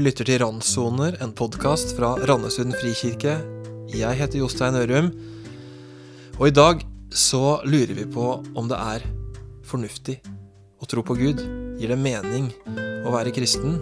[0.00, 3.34] lytter til Randsoner, en podkast fra Randesund frikirke.
[3.92, 5.10] Jeg heter Jostein Ørum,
[6.38, 6.80] og i dag
[7.12, 9.04] så lurer vi på om det er
[9.68, 10.16] fornuftig
[10.80, 11.42] å tro på Gud.
[11.76, 12.48] Gir det mening
[13.04, 13.76] å være kristen?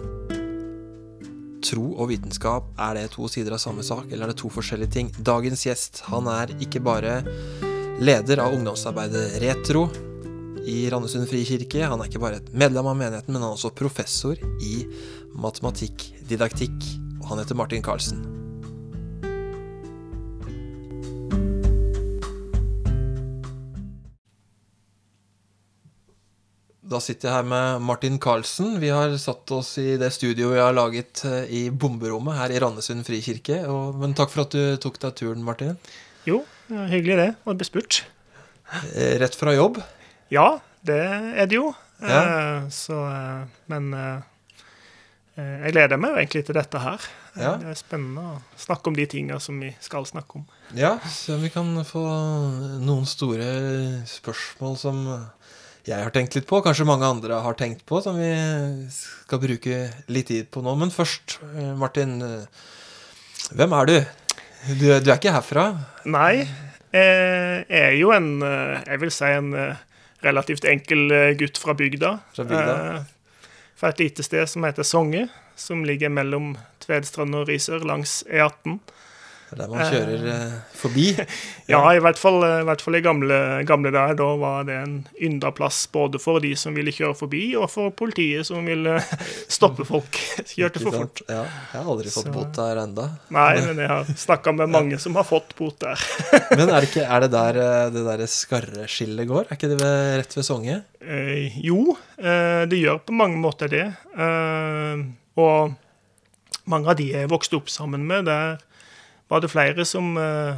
[1.63, 4.95] Tro og vitenskap, er det to sider av samme sak, eller er det to forskjellige
[4.97, 5.13] ting?
[5.23, 7.21] Dagens gjest han er ikke bare
[8.03, 9.87] leder av ungdomsarbeidet Retro,
[10.67, 11.85] i Randesund frikirke.
[11.85, 14.83] Han er ikke bare et medlem av menigheten, men han er også professor i
[15.39, 16.91] matematikkdidaktikk.
[17.21, 18.21] Og han heter Martin Karlsen.
[26.89, 28.79] Da sitter jeg her med Martin Karlsen.
[28.81, 32.57] Vi har satt oss i det studioet vi har laget eh, i bomberommet her i
[32.63, 33.59] Randesund frikirke.
[33.69, 35.77] Og, men takk for at du tok deg turen, Martin.
[36.25, 36.41] Jo,
[36.89, 37.29] hyggelig det.
[37.45, 38.01] Og bespurt.
[38.95, 39.77] Eh, rett fra jobb?
[40.29, 41.71] Ja, det er det jo.
[42.01, 42.19] Ja.
[42.57, 44.19] Eh, så, eh, men eh,
[45.39, 47.07] jeg gleder meg jo egentlig til dette her.
[47.39, 47.55] Ja.
[47.57, 50.45] Det er spennende å snakke om de tinga som vi skal snakke om.
[50.77, 52.03] Ja, så vi kan få
[52.83, 53.49] noen store
[54.09, 55.01] spørsmål som
[55.87, 58.29] jeg har tenkt litt på, kanskje mange andre har tenkt på, som vi
[58.91, 59.77] skal bruke
[60.11, 60.75] litt tid på nå.
[60.77, 61.39] Men først,
[61.79, 62.19] Martin,
[63.55, 63.95] hvem er du?
[64.75, 65.69] Du, du er ikke herfra?
[66.05, 66.43] Nei,
[66.91, 69.53] jeg er jo en Jeg vil si en
[70.25, 72.17] relativt enkel eh, gutt fra bygda.
[72.35, 72.95] Fra bygda.
[72.95, 73.01] Eh,
[73.79, 76.53] fra et lite sted som heter Songe, som ligger mellom
[76.83, 78.79] Tvedstrand og Risør langs E18.
[79.49, 81.05] Er der man kjører eh, forbi?
[81.73, 83.39] ja, i hvert fall, i, hvert fall i gamle,
[83.69, 84.17] gamle dager.
[84.19, 84.93] Da var det en
[85.25, 88.99] ynda plass både for de som ville kjøre forbi, og for politiet som ville
[89.57, 90.19] stoppe folk.
[90.53, 91.23] Kjørte for fort.
[91.25, 92.35] Ja, jeg har aldri fått Så...
[92.35, 93.07] bot der enda.
[93.33, 96.05] Nei, men jeg har snakka med mange som har fått bot der.
[96.53, 99.49] men er det, ikke, er det der eh, det der skarreskillet går?
[99.49, 100.79] Er ikke det ved, rett ved Songe?
[101.01, 103.85] Eh, jo, eh, det gjør på mange måter det.
[104.13, 105.05] Eh,
[105.39, 105.77] og
[106.69, 108.59] mange av de jeg vokste opp sammen med, der
[109.29, 110.57] var det flere som uh,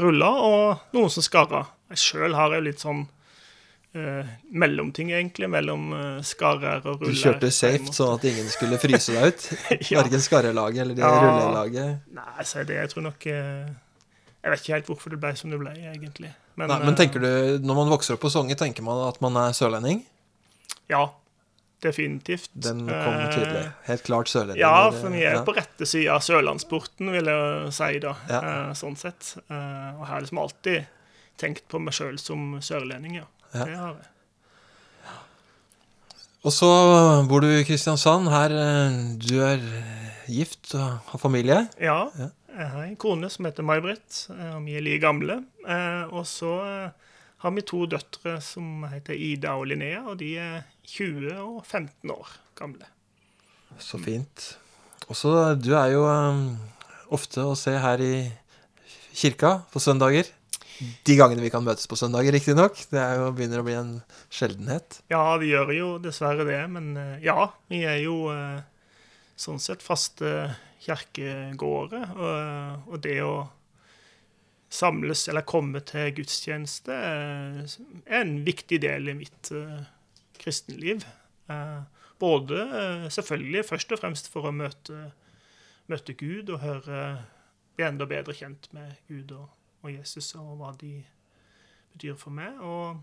[0.00, 1.64] rulla, og noen som skarra.
[1.92, 7.12] Jeg sjøl har jo litt sånn uh, mellomting, egentlig, mellom uh, skarrer og ruller.
[7.12, 9.48] Du kjørte safe sånn at ingen skulle fryse deg ut?
[9.90, 9.98] ja.
[10.00, 11.18] Verken skarrelaget eller det ja.
[11.26, 12.06] rullelaget?
[12.16, 15.60] Nei, si det, jeg tror nok Jeg vet ikke helt hvorfor det ble som det
[15.60, 16.32] ble, egentlig.
[16.54, 17.30] Men, Nei, men tenker du,
[17.64, 20.04] når man vokser opp på Songe, tenker man at man er sørlending?
[20.92, 21.08] Ja,
[21.84, 22.48] Definitivt.
[22.56, 23.60] Den kom tydelig.
[23.60, 24.62] Eh, Helt klart sørlending.
[24.62, 25.42] Ja, for vi er ja.
[25.44, 28.14] på rette sida av sørlandsporten, vil jeg si, da.
[28.30, 28.40] Ja.
[28.40, 29.34] Eh, sånn sett.
[29.44, 30.88] Eh, og jeg har liksom alltid
[31.40, 33.28] tenkt på meg sjøl som sørlending, ja.
[33.52, 33.68] ja.
[33.68, 34.10] Det har jeg.
[36.44, 36.70] Og så
[37.28, 38.28] bor du i Kristiansand.
[38.28, 38.52] Her
[39.16, 39.62] du er
[40.28, 41.62] gift og har familie?
[41.80, 42.10] Ja.
[42.54, 45.38] Jeg har en kone som heter May-Britt, og vi er like gamle.
[46.12, 46.52] Og så
[47.44, 52.12] har vi to døtre som heter Ida og Linnea, og de er 20 og 15
[52.12, 52.88] år gamle.
[53.82, 54.54] Så fint.
[55.10, 56.46] Også, du er jo um,
[57.12, 58.14] ofte å se her i
[59.14, 60.30] kirka på søndager.
[61.06, 62.78] De gangene vi kan møtes på søndager, riktignok.
[62.90, 63.96] Det er jo, begynner å bli en
[64.32, 65.00] sjeldenhet.
[65.12, 66.60] Ja, det gjør jo dessverre det.
[66.72, 68.62] Men uh, ja, vi er jo uh,
[69.38, 72.08] sånn sett faste kirkegårder.
[72.14, 73.36] Og, og det å
[74.74, 77.74] samles eller komme til gudstjeneste eh,
[78.06, 79.84] er en viktig del i mitt uh,
[80.44, 81.04] kristenliv.
[81.48, 81.82] Uh,
[82.20, 85.10] både uh, selvfølgelig først og fremst for å møte,
[85.90, 87.00] møte Gud og høre
[87.74, 89.48] bli enda bedre kjent med Gud og,
[89.82, 90.96] og Jesus og hva de
[91.94, 92.58] betyr for meg.
[92.62, 93.00] Og,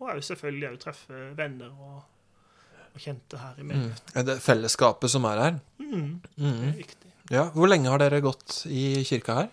[0.00, 1.98] og også selvfølgelig òg treffe venner og,
[2.92, 3.68] og, kjente her i mm.
[3.72, 4.14] menigheten.
[4.14, 4.30] Mm.
[4.30, 5.60] Det fellesskapet som er her?
[5.82, 6.16] Mm, mm.
[6.38, 7.12] Det er viktig.
[7.30, 9.52] Ja, Hvor lenge har dere gått i kirka her?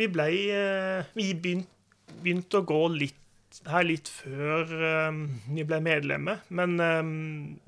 [0.00, 3.21] Vi ble eh, Vi begynte å gå litt
[3.68, 4.70] her litt før
[5.08, 6.42] um, vi ble medlemmer.
[6.54, 7.14] Men um,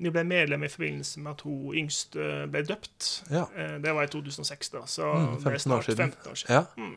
[0.01, 3.09] vi ble medlemmer i forbindelse med at hun yngste ble døpt.
[3.33, 3.45] Ja.
[3.55, 4.85] Uh, det var i 2006, da.
[4.89, 6.15] Så mm, 15 det er snart år siden.
[6.15, 6.55] 15 år siden.
[6.55, 6.63] Ja.
[6.77, 6.95] Mm.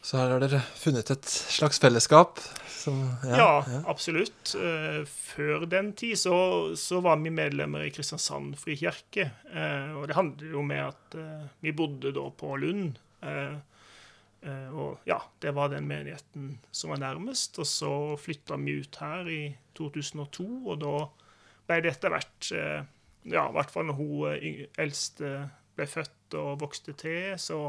[0.00, 2.38] Så her har dere funnet et slags fellesskap?
[2.72, 3.36] Som, ja,
[3.68, 4.54] ja, absolutt.
[4.56, 6.36] Uh, før den tid så,
[6.80, 9.28] så, var vi medlemmer i Kristiansand frikirke.
[9.52, 11.20] Uh, og det handler jo om at
[11.60, 12.96] vi bodde da på Lund.
[13.22, 13.56] Eh,
[14.48, 17.58] og ja, det var den menigheten som var nærmest.
[17.60, 19.42] Og så flytta vi ut her i
[19.76, 20.94] 2002, og da
[21.68, 22.80] ble det etter hvert eh,
[23.28, 27.66] Ja, i hvert fall når hun eh, eldste ble født og vokste til, så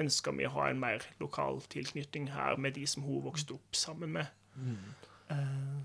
[0.00, 3.76] ønska vi å ha en mer lokal tilknytning her med de som hun vokste opp
[3.76, 4.32] sammen med.
[4.56, 4.92] Mm.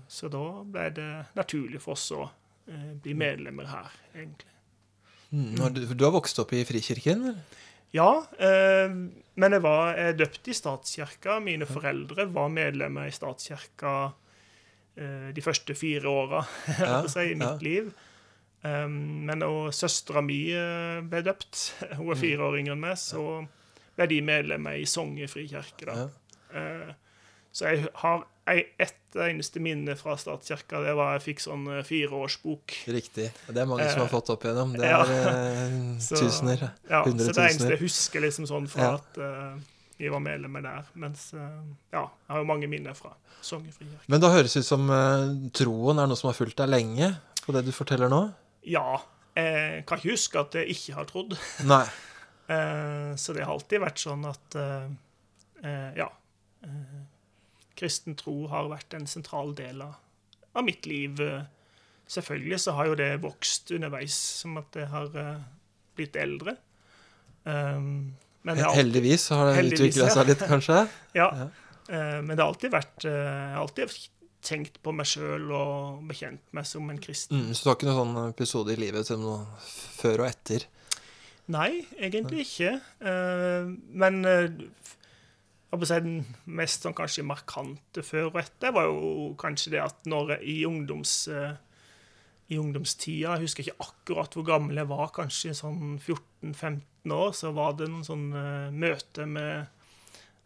[0.08, 2.26] Så da ble det naturlig for oss å
[3.02, 4.52] bli medlemmer her, egentlig.
[5.32, 5.56] Mm.
[5.72, 7.24] Du, du, har vokst opp i Frikirken?
[7.32, 7.62] Eller?
[7.92, 8.92] Ja, eh,
[9.34, 11.38] men jeg var jeg døpt i statskirka.
[11.44, 13.92] Mine foreldre var medlemmer i statskirka
[14.96, 16.40] eh, de første fire åra
[16.80, 17.58] ja, i mitt ja.
[17.64, 17.92] liv.
[18.62, 21.62] Um, men da søstera mi eh, ble døpt,
[21.98, 23.42] hun er fire år yngre enn meg, så
[23.98, 25.88] ble de medlemmer i Songe frikirke.
[25.90, 26.06] Ja.
[26.52, 26.92] Uh,
[27.52, 30.80] så jeg har ett eneste minne fra statskirka.
[30.82, 32.74] Det var jeg fikk sånn eh, fireårsbok.
[32.90, 33.28] Riktig.
[33.46, 34.72] Det er mange som har Eh, fått opp igjennom.
[34.78, 35.02] Det er ja.
[36.06, 36.64] Så- tusener.
[36.90, 38.94] Ja, så det eneste jeg husker liksom sånn fra Ja.
[38.98, 39.60] at uh,
[39.98, 40.88] vi var medlemmer der.
[40.98, 41.62] Mens uh,
[41.92, 43.12] ja, jeg har jo mange minner fra
[43.42, 44.08] Sognefri kirke.
[44.08, 47.12] Men da høres det ut som uh, troen er noe som har fulgt deg lenge,
[47.46, 48.24] på det du forteller nå?
[48.66, 48.98] Ja,
[49.36, 51.36] jeg kan ikke huske at jeg ikke har trodd.
[51.72, 51.84] Nei.
[52.52, 54.90] Eh, så det har alltid vært sånn at eh,
[55.62, 56.08] eh, Ja.
[57.82, 59.98] Kristen tro har vært en sentral del av,
[60.54, 61.18] av mitt liv.
[62.12, 65.44] Selvfølgelig så har jo det vokst underveis, som at det har eh,
[65.98, 66.56] blitt eldre.
[67.42, 68.14] Um,
[68.46, 70.14] alltid, Heldigvis har det utvikla ja.
[70.14, 70.82] seg litt, kanskje?
[71.20, 71.48] ja, ja.
[71.90, 73.96] Uh, men det har alltid vært uh, alltid
[74.42, 77.46] tenkt på meg sjøl og bekjent meg som en kristen.
[77.46, 79.42] Mm, så du har ikke noen sånn episode i livet som noe
[79.98, 80.66] før og etter?
[81.52, 82.76] Nei, egentlig ikke.
[83.02, 88.90] Uh, men eh, jeg vil si den mest sånn kanskje markante før og etter var
[88.90, 91.28] jo kanskje det at når i ungdoms...
[91.28, 91.52] eh,
[92.52, 97.52] i ungdomstida, jeg husker ikke akkurat hvor gammel jeg var, kanskje sånn 14-15 år, så
[97.56, 98.26] var det noen sånn
[98.76, 99.70] møte med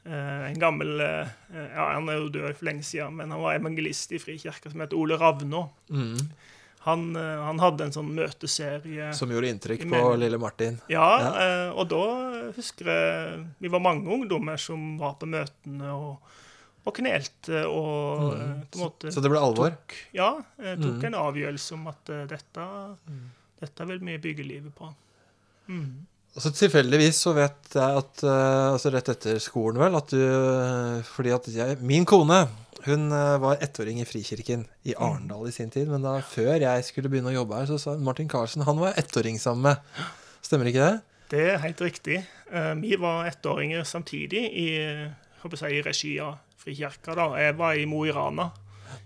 [0.06, 4.14] eh, en gammel Ja, han er jo død for lenge siden, men han var evangelist
[4.14, 5.64] i Frikirka som heter Ole Ravnå.
[5.90, 6.29] Mm.
[6.86, 10.76] Han, eh, han hadde en sånn møteserie Som gjorde inntrykk på lille Martin?
[10.92, 11.30] Ja, Ja.
[11.42, 12.02] eh, og da
[12.56, 16.18] husker jeg Vi var mange ungdommer som var på møtene og,
[16.86, 18.40] og knelte og Mm.
[18.40, 19.70] eh, på en måte Så det ble alvor?
[19.74, 20.28] tok, ja,
[20.62, 21.04] eh, tok Mm.
[21.10, 22.68] en avgjørelse om at dette,
[23.60, 24.92] dette vil vi bygge livet på.
[25.68, 26.06] Mm.
[26.36, 31.32] Og så tilfeldigvis så vet jeg at altså rett etter skolen, vel, at du Fordi
[31.34, 32.46] at jeg Min kone
[32.84, 35.02] hun eh, var ettåring i Frikirken i Mm.
[35.06, 35.88] Arendal i sin tid.
[35.88, 38.93] Men da før jeg skulle begynne å jobbe her, så sa Martin Karlsen han var
[39.00, 39.76] ettåring sammen med.
[40.43, 41.00] Stemmer ikke det?
[41.31, 42.20] Det er helt riktig.
[42.52, 44.69] Eh, vi var ettåringer samtidig i,
[45.56, 47.14] si, i regi av Frikirka.
[47.14, 47.31] da.
[47.40, 48.50] Jeg var i Mo i Rana.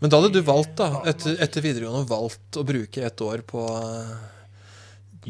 [0.00, 3.64] Men da hadde du valgt, da, etter, etter videregående, valgt å bruke et år på
[3.68, 4.16] eh,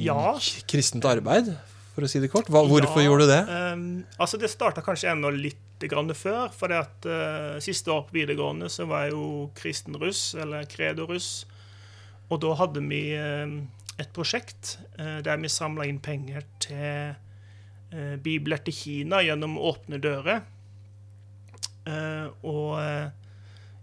[0.07, 0.39] Ja.
[0.71, 1.57] kristent arbeid,
[2.00, 2.49] for å si det kort.
[2.50, 3.41] Hva, hvorfor Ja, gjorde du det?
[3.55, 3.85] ehm,
[4.19, 6.50] altså Det starta kanskje enda litt grann før.
[6.52, 10.64] For det at eh, siste år på videregående så var jeg jo kristen russ, eller
[10.69, 11.44] kredo-russ.
[12.31, 13.55] Og da hadde vi eh,
[14.00, 17.14] et prosjekt eh, der vi samla inn penger til
[17.93, 20.43] uh, bibler til Kina gjennom Åpne dører.
[21.91, 23.08] Eh, og eh,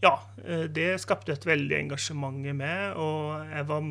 [0.05, 0.13] ja,
[0.45, 3.87] eh, det skapte et veldig engasjement i meg, og jeg var,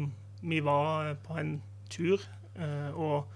[0.47, 1.57] vi var på en
[1.93, 2.23] tur.
[2.57, 3.27] eh, og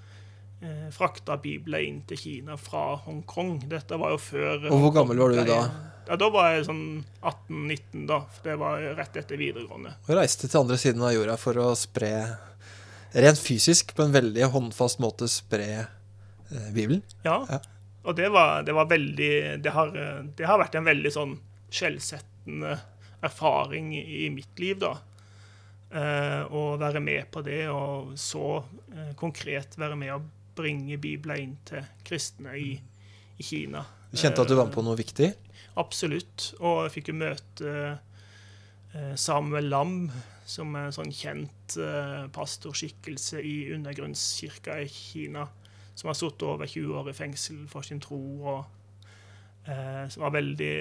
[0.62, 3.59] eh, frakta bibler inn til Kina fra Hongkong.
[3.71, 5.62] Dette var jo før Og hvor gammel var du da?
[6.09, 6.85] Ja, Da var jeg sånn
[7.23, 8.21] 18-19, da.
[8.35, 9.97] for Det var rett etter videregående.
[10.09, 12.15] Og reiste til andre siden av jorda for å spre
[13.11, 17.03] Rent fysisk, på en veldig håndfast måte, spre eh, Bibelen.
[17.25, 17.41] Ja.
[17.51, 17.59] Ja.
[18.07, 19.91] Og det var, det var veldig det har,
[20.39, 21.35] det har vært en veldig sånn
[21.75, 22.79] skjellsettende
[23.27, 24.95] erfaring i, mitt liv, da.
[25.91, 28.61] Eh, å være med på det, og så
[28.95, 30.21] eh, konkret være med å
[30.56, 32.75] bringe Bibelen inn til kristne i,
[33.38, 33.85] i Kina.
[34.11, 35.31] Du kjente at du var med på noe viktig?
[35.81, 36.50] Absolutt.
[36.58, 39.95] Og jeg fikk jo møte eh, Samuel Lam,
[40.50, 45.47] som er en sånn kjent eh, pastorskikkelse i undergrunnskirka i Kina.
[45.95, 48.21] Som har sittet over 20 år i fengsel for sin tro.
[48.57, 50.75] og eh, Som var veldig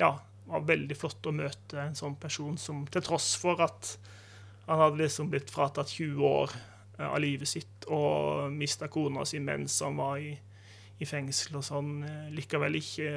[0.00, 0.14] Ja,
[0.48, 3.96] var veldig flott å møte en sånn person som til tross for at
[4.66, 6.71] han hadde liksom blitt fratatt 20 år eh,
[7.08, 10.32] av livet sitt og mista kona si mens han var i,
[10.98, 13.12] i fengsel og sånn, eh, likevel ikke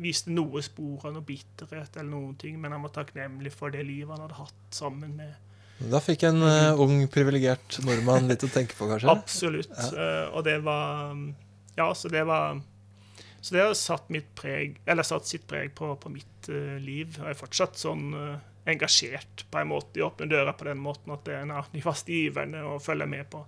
[0.00, 3.84] viste noe spor av noe bitterhet eller noen ting, men han var takknemlig for det
[3.86, 8.50] livet han hadde hatt sammen med Da fikk en uh, ung, privilegert nordmann litt å
[8.52, 9.10] tenke på, kanskje?
[9.12, 9.72] Absolutt.
[9.92, 11.16] eh, og det var
[11.76, 12.60] Ja, så det var
[13.40, 17.18] Så det har satt mitt preg Eller satt sitt preg på, på mitt uh, liv.
[17.18, 18.38] Jeg er fortsatt sånn eh,
[18.68, 21.82] engasjert på en måte i Åpne dører på den måten at det er en de
[21.82, 23.42] faste giverne og følger med på,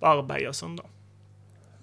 [0.00, 0.90] på arbeid og sånn, da.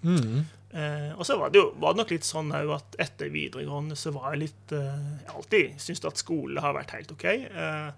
[0.02, 0.46] Mm.
[0.72, 3.98] Eh, og så var det jo var det nok litt sånn òg at etter videregående
[4.00, 7.90] så var jeg litt eh, Jeg alltid syntes at skole har vært helt OK, eh,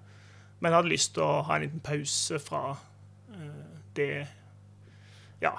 [0.58, 2.64] men jeg hadde lyst til å ha en liten pause fra
[3.36, 4.10] eh, det
[5.44, 5.54] Ja,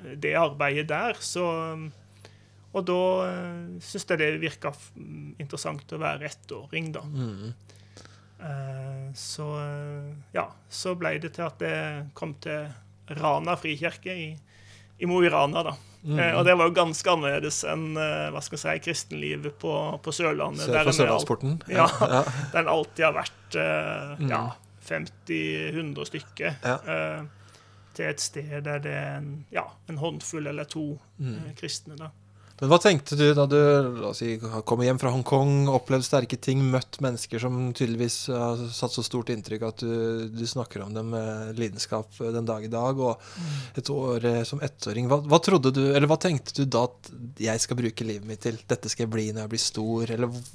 [0.00, 1.20] det arbeidet der.
[1.20, 1.44] Så
[2.74, 4.72] Og da eh, syns jeg det virka
[5.42, 7.04] interessant å være ettåring, da.
[7.04, 7.52] Mm.
[8.40, 9.46] Eh, så
[10.34, 12.66] ja, så ble det til at jeg kom til
[13.20, 14.30] Rana frikirke i,
[14.98, 15.74] i Mo i Rana, da.
[16.04, 16.18] Mm.
[16.18, 19.72] Eh, og det var jo ganske annerledes enn eh, hva skal jeg si, kristenlivet på,
[20.04, 20.66] på Sørlandet.
[20.66, 21.54] Sør for Sørlandsporten?
[21.72, 21.86] Ja.
[22.00, 22.24] ja.
[22.56, 23.56] Den alltid har vært
[24.28, 24.42] ja,
[24.84, 26.58] 50-100 stykker.
[26.64, 26.76] Ja.
[26.84, 27.24] eh,
[27.94, 31.52] til et sted der det er en, ja, en håndfull eller to Mm.
[31.54, 31.94] kristne.
[31.94, 32.08] da.
[32.60, 33.56] Men hva tenkte du da du
[34.14, 39.02] si, kom hjem fra Hongkong, opplevd sterke ting, møtt mennesker som tydeligvis har satt så
[39.02, 43.18] stort inntrykk at du, du snakker om dem med lidenskap den dag i dag, og
[43.80, 45.08] et år eh, som ettåring.
[45.10, 47.10] Hva, hva trodde du, eller hva tenkte du da at
[47.42, 48.60] jeg skal bruke livet mitt til?
[48.70, 50.14] Dette skal jeg bli når jeg blir stor?
[50.14, 50.54] Eller hvor-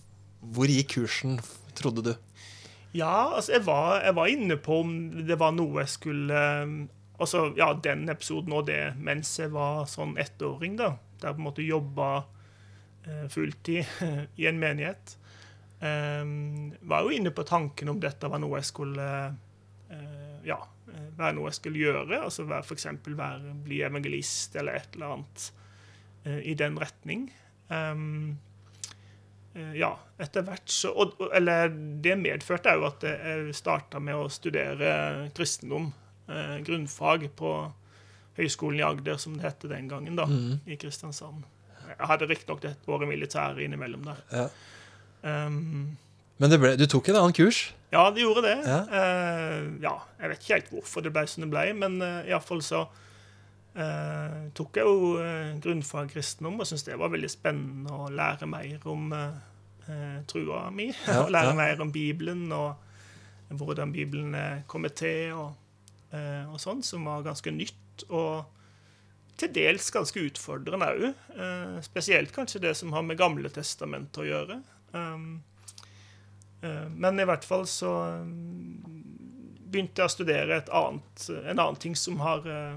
[0.55, 1.35] hvor gikk kursen,
[1.75, 2.13] trodde du?
[2.95, 4.93] Ja, altså, jeg var, jeg var inne på om
[5.27, 6.71] det var noe jeg skulle eh,
[7.19, 10.93] Altså, ja, den episoden og det mens jeg var sånn ettåring, da.
[11.21, 12.09] Der på en måte jobba
[13.05, 13.85] eh, fulltid
[14.41, 15.15] i en menighet.
[15.79, 19.05] Um, var jo inne på tanken om dette var noe jeg skulle
[19.87, 20.57] eh, Ja,
[21.15, 22.19] være noe jeg skulle gjøre.
[22.19, 25.49] Altså være, for eksempel bli evangelist eller et eller annet
[26.25, 27.29] eh, i den retning.
[27.71, 28.39] Um,
[29.59, 31.71] Eh, ja, etter hvert så og, Eller
[32.03, 35.91] det medførte jo at jeg starta med å studere kristendom,
[36.65, 37.51] grunnfag, på
[38.39, 40.61] Høgskolen i Agder, som det het den gangen, da, mm.
[40.67, 41.43] i Kristiansand.
[41.89, 44.21] Jeg hadde riktignok et år i militæret innimellom der.
[44.31, 44.47] Ja.
[45.47, 45.97] Um,
[46.39, 47.73] Men det ble, du tok en annen kurs?
[47.91, 48.57] ja, det gjorde det.
[48.63, 48.79] Ja.
[48.87, 52.61] Uh, ja, jeg vet ikke helt hvorfor det ble som det ble, men uh, iallfall
[52.63, 58.11] så uh, tok jeg jo uh, grunnfag kristendom og syntes det var veldig spennende å
[58.13, 59.39] lære mer om eh,
[59.89, 60.91] eh, trua mi.
[61.07, 62.75] Ja, og lære mer om Bibelen og
[63.49, 64.35] hvordan Bibelen
[64.69, 65.55] kommer til, og,
[66.13, 67.77] eh, og sånn, som var ganske nytt.
[68.09, 68.45] Og
[69.39, 71.05] til dels ganske utfordrende òg.
[71.35, 74.59] Eh, spesielt kanskje det som har med Gamle testamentet å gjøre.
[74.91, 75.41] Um,
[76.61, 78.99] eh, men i hvert fall så um,
[79.69, 82.75] begynte jeg å studere et annet, en annen ting som har, eh,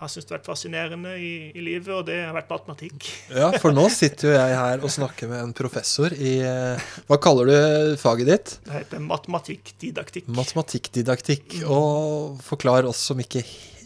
[0.00, 3.10] har syntes vært fascinerende i, i livet, og det har vært matematikk.
[3.34, 7.18] Ja, for nå sitter jo jeg her og snakker med en professor i eh, Hva
[7.22, 8.54] kaller du faget ditt?
[8.66, 10.28] Det heter matematikkdidaktikk.
[10.34, 11.60] Matematikkdidaktikk.
[11.66, 13.42] Og forklar oss som ikke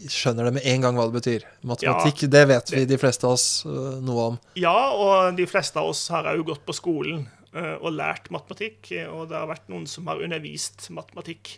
[0.07, 1.47] skjønner det med en gang hva det betyr.
[1.67, 4.37] Matematikk, det vet vi de fleste av oss øh, noe om.
[4.59, 8.93] Ja, og de fleste av oss har òg gått på skolen eh, og lært matematikk,
[8.95, 11.57] eh, og det har vært noen som har undervist matematikk.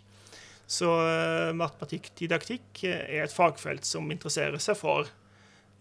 [0.72, 5.10] Så uh, matematikkdidaktikk eh, er et fagfelt som interesserer seg for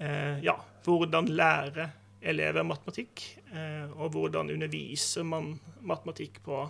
[0.03, 1.87] eh, ja, hvordan lære
[2.21, 3.23] elever matematikk,
[3.55, 5.55] eh, og hvordan underviser man
[5.87, 6.65] matematikk på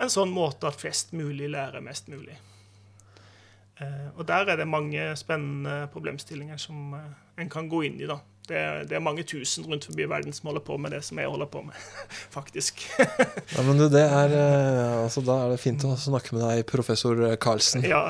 [0.00, 2.36] en sånn måte at flest mulig lærer mest mulig.
[3.80, 8.08] Eh, og der er det mange spennende problemstillinger som eh, en kan gå inn i.
[8.08, 8.20] da.
[8.50, 11.18] Det, er- det er mange tusen rundt forbi verden som holder på med det som
[11.22, 11.76] jeg holder på med,
[12.36, 12.82] faktisk.
[12.98, 16.64] Ja, men du, det er øh, Altså, da er det fint å snakke med deg,
[16.70, 17.86] professor Karlsen.
[17.86, 18.02] ja,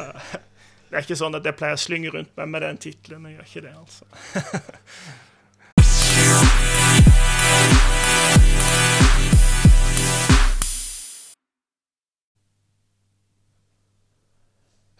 [0.90, 3.28] det er ikke sånn at jeg pleier å slynge rundt meg med den tittelen.
[3.30, 4.09] Jeg gjør ikke det, altså.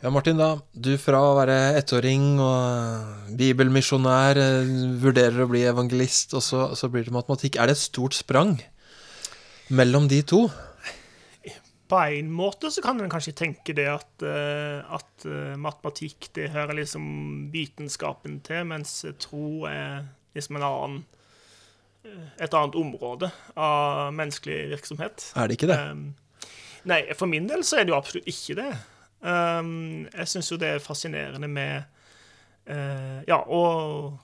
[0.01, 0.55] Ja, Martin, da.
[0.73, 4.71] Du fra å være ettåring og bibelmisjonær øh,
[5.03, 7.59] vurderer å bli evangelist, og så, så blir det matematikk.
[7.61, 8.55] Er det et stort sprang
[9.69, 10.47] mellom de to?
[11.91, 16.53] På en måte så kan en kanskje tenke det at, eh, at eh, matematikk det
[16.55, 20.07] hører liksom vitenskapen til, mens tro er
[20.39, 21.01] liksom en annen
[22.07, 23.29] eh, et annet område
[23.59, 25.33] av menneskelig virksomhet.
[25.35, 25.81] Er det ikke det?
[25.91, 26.07] Um,
[26.89, 28.71] nei, for min del så er det jo absolutt ikke det.
[29.21, 31.83] Um, jeg syns jo det er fascinerende med
[32.71, 33.63] uh, ja, å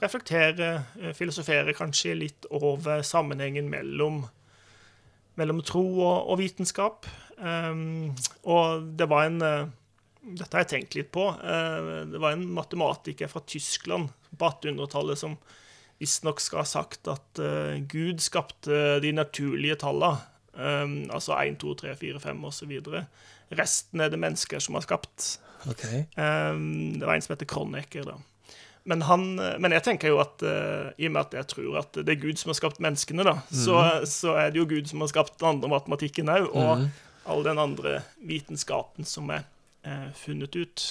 [0.01, 4.23] reflektere, eh, filosofere kanskje litt over sammenhengen mellom,
[5.37, 7.09] mellom tro og, og vitenskap.
[7.37, 8.15] Um,
[8.49, 9.67] og det var en uh,
[10.27, 11.29] Dette har jeg tenkt litt på.
[11.39, 15.37] Uh, det var en matematiker fra Tyskland på 1800-tallet som
[16.01, 17.39] visstnok skal ha sagt at
[17.89, 20.19] Gud skapte de naturlige tallene.
[20.57, 22.75] Um, altså 1, 2, 3, 4, 5 osv.
[23.55, 25.37] Resten er det mennesker som har skapt.
[25.71, 26.05] Okay.
[26.17, 28.17] Um, det var en som heter Kronecker, da.
[28.87, 31.97] Men, han, men jeg tenker jo at uh, i og med at jeg tror at
[32.07, 35.03] det er Gud som har skapt menneskene, da, så, så er det jo Gud som
[35.03, 36.85] har skapt den andre matematikken òg, og
[37.27, 39.43] all den andre vitenskapen som er
[39.87, 40.87] uh, funnet ut.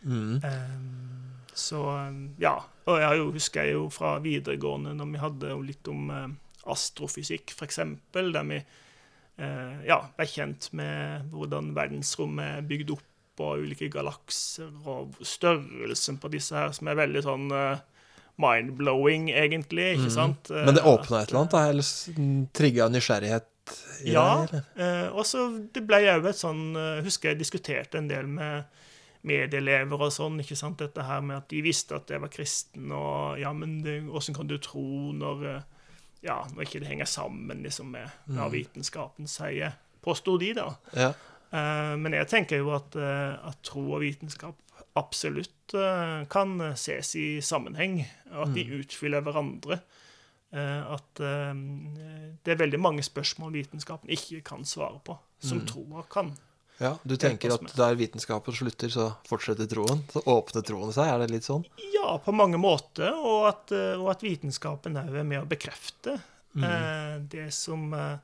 [0.00, 0.40] Mm.
[0.40, 2.56] Um, så um, ja.
[2.86, 6.26] Og jeg jo, husker jeg jo fra videregående, når vi hadde litt om uh,
[6.70, 7.80] astrofysikk, f.eks.,
[8.14, 8.82] der vi eh,
[9.38, 13.02] ja, ble kjent med hvordan verdensrommet er bygd opp,
[13.44, 17.82] og ulike galakser, og størrelsen på disse her, som er veldig sånn eh,
[18.40, 20.48] mind-blowing, egentlig, ikke sant?
[20.48, 20.62] Mm.
[20.64, 21.66] Men det Eh, åpna et eller annet, da?
[21.68, 23.76] Eller trigga nysgjerrighet
[24.06, 24.46] i Ja.
[24.46, 24.64] eller?
[24.76, 28.64] Eh, og så det ble òg et sånn eh, Husker jeg diskuterte en del med
[29.26, 32.92] medelever og sånn, ikke sant, dette her med at de visste at jeg var kristen,
[32.94, 35.62] og ja, men det, åssen kan du tro når eh,
[36.26, 40.70] Ja, når ikke det henger sammen liksom med hva vitenskapen sier, påsto de, da.
[40.96, 41.10] Ja.
[41.54, 44.58] Uh, men jeg tenker jo at, uh, at tro og vitenskap
[44.98, 48.00] absolutt uh, kan ses i sammenheng,
[48.32, 49.80] og at de utfyller hverandre.
[50.56, 56.30] At det er veldig mange spørsmål vitenskapen ikke kan svare på, som troa kan.
[56.78, 60.02] Ja, Du tenker at der vitenskapen slutter, så fortsetter troen?
[60.12, 61.08] Så åpner troen seg?
[61.08, 61.64] Er det litt sånn?
[61.94, 66.18] Ja, på mange måter, og at, eh, og at vitenskapen òg er med å bekrefte
[66.18, 68.18] eh, det som eh,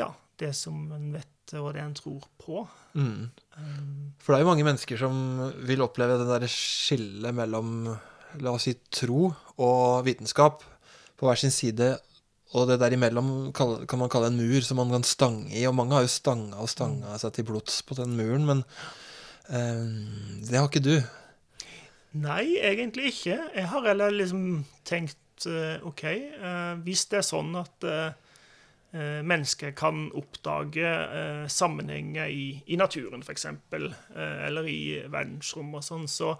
[0.00, 0.08] Ja,
[0.40, 2.62] det som en vet, og det en tror på.
[2.94, 3.28] Mm.
[3.58, 5.16] Um, For det er jo mange mennesker som
[5.68, 7.90] vil oppleve det der skillet mellom
[8.40, 10.62] la oss si tro og vitenskap
[11.18, 11.96] på hver sin side.
[12.50, 15.62] Og det der imellom kan man kalle en mur som man kan stange i.
[15.68, 18.64] Og mange har jo stanga og stanga seg til blods på den muren, men
[19.46, 19.84] eh,
[20.48, 20.96] det har ikke du.
[22.18, 23.38] Nei, egentlig ikke.
[23.54, 28.10] Jeg har heller liksom tenkt eh, OK, eh, hvis det er sånn at eh,
[29.22, 30.90] mennesker kan oppdage
[31.46, 33.92] sammenhenger i, i naturen, f.eks., eh,
[34.48, 36.34] eller i verdensrom og sånn, så,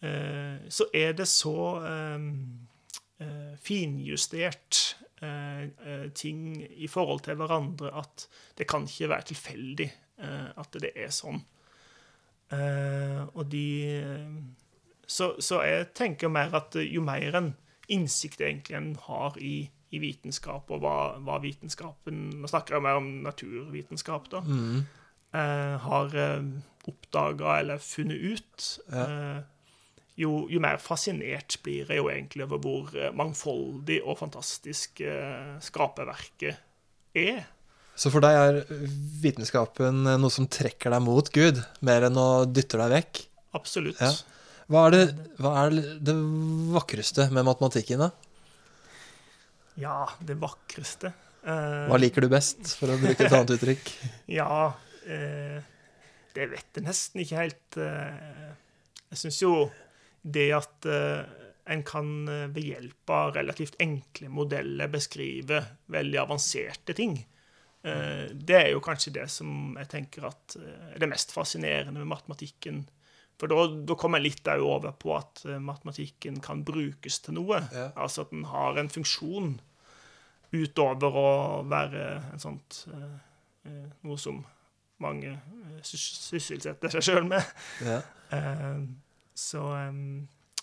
[0.00, 1.52] så er det så
[3.64, 4.80] finjustert
[6.16, 8.26] ting i forhold til hverandre at
[8.58, 9.88] det kan ikke være tilfeldig
[10.22, 11.40] eh, at det er sånn.
[12.54, 13.68] Eh, og de
[13.98, 14.36] eh,
[15.06, 17.52] så, så jeg tenker mer at jo mer en
[17.92, 22.98] innsikt egentlig en har i, i vitenskap, og hva, hva vitenskapen Nå snakker jeg mer
[22.98, 24.42] om naturvitenskap, da.
[24.42, 24.80] Mm.
[25.36, 26.48] Eh, har eh,
[26.90, 28.66] oppdaga eller funnet ut.
[28.92, 29.38] Eh,
[30.16, 35.66] jo, jo mer fascinert blir jeg jo egentlig over hvor eh, mangfoldig og fantastisk skrapeverket
[35.68, 36.64] skaperverket
[37.16, 37.44] er.
[37.96, 38.58] Så for deg er
[39.22, 43.22] vitenskapen noe som trekker deg mot Gud, mer enn å dytte deg vekk?
[43.56, 44.02] Absolutt.
[44.04, 44.12] Ja.
[44.66, 46.14] Hva er, det, hva er det
[46.74, 48.10] vakreste med matematikken, da?
[49.78, 51.12] Ja, det vakreste.
[51.46, 53.90] Eh, Hva liker du best, for å bruke et annet uttrykk?
[54.38, 54.72] Ja,
[55.06, 55.60] eh,
[56.34, 57.78] det vet jeg nesten ikke helt.
[57.78, 58.48] Eh,
[59.12, 59.52] jeg syns jo
[60.26, 61.22] det at eh,
[61.72, 65.62] en kan eh, ved hjelp av relativt enkle modeller beskrive
[65.92, 67.16] veldig avanserte ting,
[67.86, 72.10] eh, det er jo kanskje det som jeg tenker at er det mest fascinerende med
[72.10, 72.84] matematikken.
[73.36, 77.60] For da, da kommer jeg litt over på at matematikken kan brukes til noe.
[77.68, 77.90] Ja.
[77.92, 79.58] Altså at den har en funksjon
[80.56, 81.30] utover å
[81.68, 84.38] være en sånt noe som
[85.04, 85.34] mange
[85.84, 87.52] sysselsetter seg sjøl med.
[87.84, 88.00] Ja.
[89.36, 89.62] Så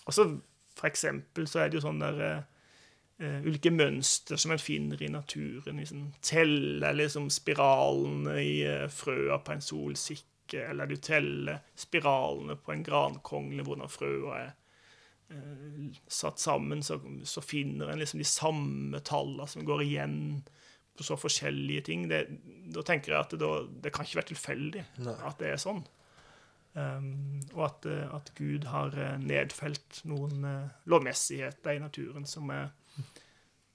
[0.04, 0.26] Og så
[0.74, 5.10] for eksempel så er det jo sånn der eh, ulike mønster som en finner i
[5.12, 5.78] naturen.
[5.80, 12.74] Liksom, teller liksom spiralene i uh, frøa på en solsikke, eller du teller spiralene på
[12.74, 14.52] en grankongle, hvordan frøa er
[15.32, 20.18] uh, satt sammen, så, så finner en liksom de samme tallene som går igjen
[20.94, 22.08] på så forskjellige ting.
[22.10, 22.26] Det,
[22.74, 25.20] da tenker jeg at det, da, det kan ikke være tilfeldig Nei.
[25.26, 25.82] at det er sånn.
[26.74, 32.50] Um, og at, eh, at Gud har eh, nedfelt noen uh, lovmessigheter i naturen som,
[32.50, 32.72] er,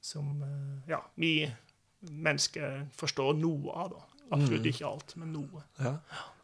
[0.03, 1.47] som uh, ja, vi
[2.12, 3.93] mennesker forstår noe av.
[3.93, 4.25] da.
[4.35, 5.63] Absolutt ikke alt, men noe.
[5.79, 5.95] Ja.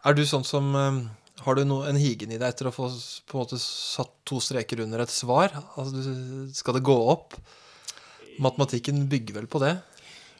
[0.07, 1.01] Er du sånn som um,
[1.43, 2.87] Har du no, en higen i deg etter å få
[3.27, 5.51] på en måte satt to streker under et svar?
[5.75, 6.15] Altså,
[6.55, 7.35] skal det gå opp?
[8.39, 9.75] Matematikken bygger vel på det?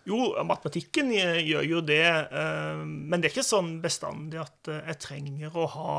[0.06, 4.84] Jo, matematikken eh, gjør jo det, eh, men det er ikke sånn bestandig at eh,
[4.92, 5.96] jeg trenger å ha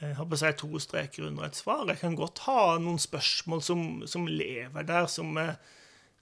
[0.00, 1.82] jeg har på å si to streker under et svar.
[1.90, 5.58] Jeg kan godt ha noen spørsmål som, som lever der, som, eh,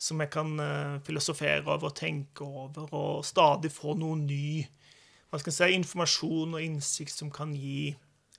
[0.03, 4.67] som jeg kan eh, filosofere over og tenke over, og stadig få noe ny
[5.29, 7.93] hva skal jeg si, informasjon og innsikt som kan gi,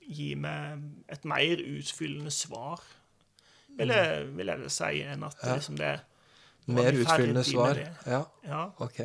[0.10, 0.82] gi meg
[1.14, 2.82] et mer utfyllende svar,
[3.78, 6.02] vil jeg, vil jeg si, enn at det, liksom det er
[6.78, 7.80] Mer utfyllende svar?
[8.06, 8.62] Ja, Ja.
[8.80, 9.02] ok.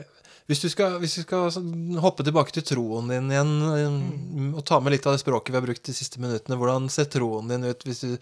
[0.47, 4.51] Hvis du skal, hvis du skal sånn hoppe tilbake til troen din igjen, Mm.
[4.53, 6.91] eh, og ta med litt av det språket vi har brukt de siste minuttene, hvordan
[6.91, 8.19] ser troen din ut hvis du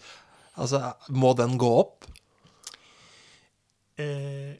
[0.55, 2.05] Altså, må den gå opp?
[3.97, 4.53] Eh,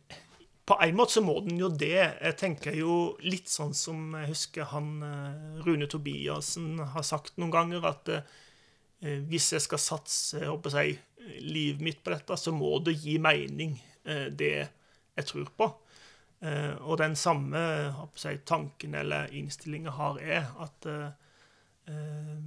[0.66, 2.18] på en måte så må den jo det.
[2.22, 7.52] Jeg tenker jo litt sånn som jeg husker han eh, Rune Tobiassen har sagt noen
[7.54, 11.00] ganger, at eh, hvis jeg skal satse jeg
[11.44, 14.56] livet mitt på dette, så må det gi mening, det
[15.16, 15.70] jeg tror på.
[16.44, 17.60] Eh, og den samme
[18.20, 21.12] jeg tanken eller innstillinga har jeg, at eh,
[21.88, 22.42] eh,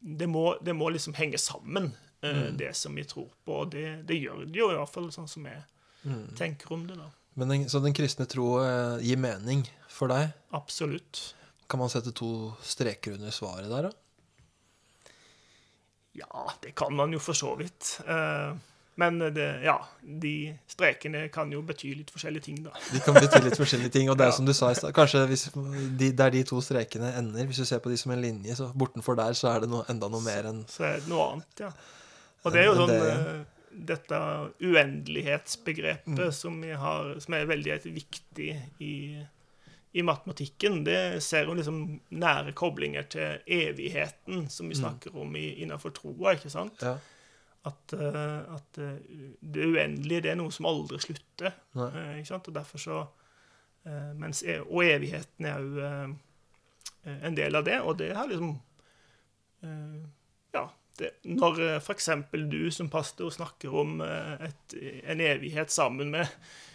[0.00, 3.62] det, må, det må liksom henge sammen, eh, det som vi tror på.
[3.62, 5.64] Og det, det gjør det jo, i hvert fall sånn som jeg
[6.36, 6.98] tenker om det.
[6.98, 7.08] da.
[7.40, 10.34] Men den, så den kristne tro eh, gir mening for deg?
[10.52, 11.30] Absolutt.
[11.70, 13.96] Kan man sette to streker under svaret der, da?
[16.20, 17.94] Ja, det kan man jo for så vidt.
[18.04, 18.52] Eh,
[19.00, 22.74] Men det, ja, de strekene kan jo bety litt forskjellige ting, da.
[22.92, 24.10] De kan bety litt forskjellige ting.
[24.12, 24.36] Og det er Ja.
[24.36, 25.46] som du sa i stad, kanskje hvis
[25.98, 28.68] de, der de to strekene ender, hvis du ser på de som en linje, så
[28.76, 31.64] bortenfor der så er det noe, enda noe mer enn Så er det noe annet,
[31.64, 31.72] ja.
[32.44, 33.40] Og det er jo sånn det- ja.
[33.72, 34.16] Dette
[34.60, 38.48] uendelighetsbegrepet som, vi har, som er veldig viktig
[38.84, 38.92] i,
[39.92, 41.78] i matematikken, det ser jo liksom
[42.10, 46.82] nære koblinger til evigheten, som vi snakker om i, innenfor troa, ikke sant?
[46.84, 46.96] Ja.
[47.64, 48.96] At, eh, at eh,
[49.40, 51.52] det uendelige, det er noe som aldri slutter.
[51.78, 52.48] Eh, ikke sant?
[52.50, 52.96] Og derfor så
[54.14, 56.14] mens, e- Og evigheten er jo
[57.26, 58.60] en del av det, og det har liksom
[60.54, 60.68] Ja.
[60.98, 66.26] Det, når for eksempel du som pastor snakker om et, en evighet sammen med,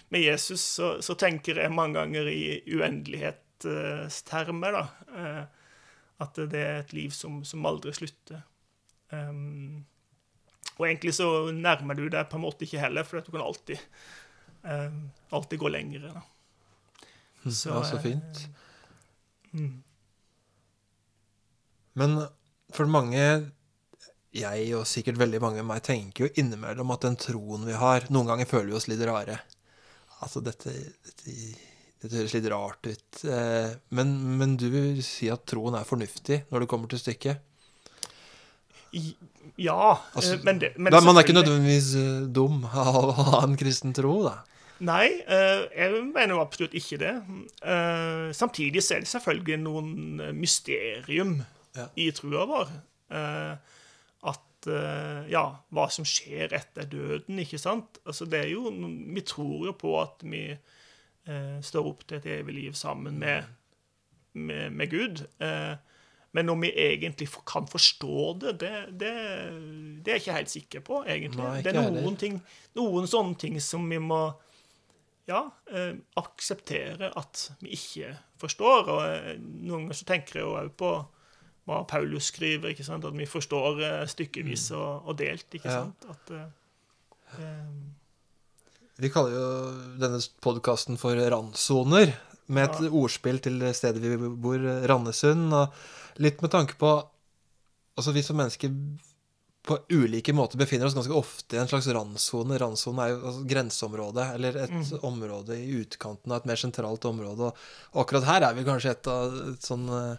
[0.09, 4.87] med Jesus, så, så tenker jeg mange ganger i uendelighetstermer, da.
[6.19, 8.41] At det er et liv som, som aldri slutter.
[9.11, 9.85] Um,
[10.77, 13.81] og egentlig så nærmer du deg på en måte ikke heller, for du kan alltid,
[14.63, 16.13] um, alltid gå lengre.
[16.13, 16.23] Da.
[17.47, 18.41] ja, så eh, fint.
[19.51, 19.75] mm.
[21.97, 22.17] Men
[22.75, 23.23] for mange,
[24.37, 28.05] jeg og sikkert veldig mange av meg, tenker jo innimellom at den troen vi har
[28.13, 29.39] Noen ganger føler vi oss litt rare.
[30.21, 30.73] Altså, dette,
[31.07, 31.33] dette,
[32.03, 33.23] dette høres litt rart ut.
[33.25, 34.69] Eh, Men, men du
[35.05, 37.41] si at troen er fornuftig når det kommer til stykket?
[39.57, 43.41] Ja, Altså, eh, men, det, men man er ikke nødvendigvis eh, dum av å ha
[43.47, 44.35] en kristen tro, da.
[44.85, 47.13] Nei, eh, jeg mener jo absolutt ikke det.
[48.37, 51.39] Samtidig er det selvfølgelig noen mysterium
[51.77, 51.87] Ja.
[51.97, 52.69] i trua vår.
[54.27, 54.67] At
[55.29, 57.99] Ja, hva som skjer etter døden, ikke sant?
[58.05, 58.69] Altså, det er jo
[59.13, 60.43] Vi tror jo på at vi
[61.61, 63.43] står opp til et evig liv sammen med,
[64.33, 65.25] med, med Gud.
[65.43, 65.75] Eh,
[66.37, 69.13] men om vi egentlig kan forstå det, det, det,
[70.05, 71.41] det er jeg ikke helt sikker på, egentlig.
[71.43, 72.37] Nei, det er noen, ting,
[72.77, 74.19] noen sånne ting som vi må
[75.27, 75.41] ja,
[75.73, 78.91] eh, akseptere at vi ikke forstår.
[78.93, 80.91] Og eh, noen ganger så tenker jeg jo òg på
[81.67, 83.03] hva Paulus skriver, ikke sant?
[83.09, 85.49] at vi forstår eh, stykkevis og, og delt.
[85.57, 85.73] ikke Mm.
[85.73, 85.81] Ja.
[85.83, 86.07] sant?
[86.13, 86.31] At,
[87.41, 87.65] eh,
[88.97, 89.49] Vi kaller jo
[90.01, 92.13] denne podkasten for Randsoner,
[92.47, 92.89] med et Ja.
[92.95, 95.51] ordspill til stedet vi bor, Randesund.
[95.53, 95.73] Og
[96.23, 96.95] litt med tanke på
[97.97, 98.69] Altså, vi som mennesker
[99.67, 102.59] på ulike måter befinner oss ganske ofte i en slags randsone.
[102.61, 104.99] Randsone er jo altså, grenseområdet, eller et Mm.
[105.01, 107.49] område i utkanten av et mer sentralt område.
[107.93, 110.15] Og akkurat her er vi kanskje et av et sånn eh,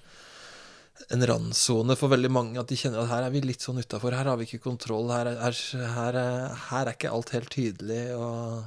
[1.15, 4.13] en randsone for veldig mange, at de kjenner at her er vi litt sånn utafor.
[4.13, 5.09] Her har vi ikke kontroll.
[5.15, 8.05] Her er, her, er, her er ikke alt helt tydelig.
[8.19, 8.65] Og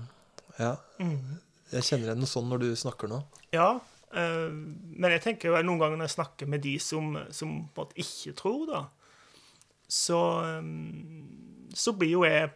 [0.57, 1.17] ja, mm.
[1.75, 3.21] jeg kjenner igjen noe sånn når du snakker nå.
[3.51, 7.53] Ja, eh, men jeg tenker jo noen ganger når jeg snakker med de som, som
[7.71, 8.81] på en måte ikke tror, da,
[9.87, 10.69] så, eh,
[11.75, 12.51] så blir jo jeg,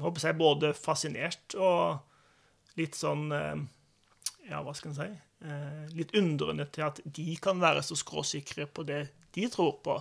[0.00, 2.00] håper jeg både fascinert og
[2.78, 3.60] litt sånn eh,
[4.50, 5.06] Ja, hva skal en si?
[5.46, 9.04] eh, Litt undrende til at de kan være så skråsikre på det
[9.34, 9.94] de tror på.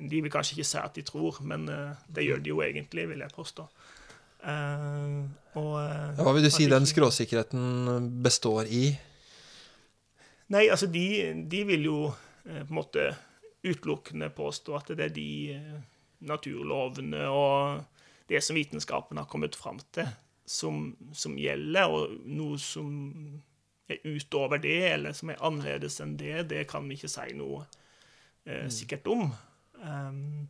[0.00, 3.06] De vil kanskje ikke si at de tror, men eh, det gjør de jo egentlig,
[3.08, 3.64] vil jeg påstå.
[4.44, 5.20] Eh,
[5.56, 8.98] og, eh, Ja, hva vil du si den ikke- skråsikkerheten består i?
[10.52, 11.06] Nei, altså de,
[11.48, 13.08] de vil jo eh, på en måte
[13.64, 15.78] utelukkende påstå at det er de eh,
[16.28, 17.84] naturlovene og
[18.28, 20.08] det som vitenskapen har kommet fram til,
[20.44, 22.88] som, som gjelder, og noe som
[23.88, 27.64] er utover det, eller som er annerledes enn det, det kan vi ikke si noe
[28.48, 29.26] eh, sikkert om.
[29.84, 30.48] Um,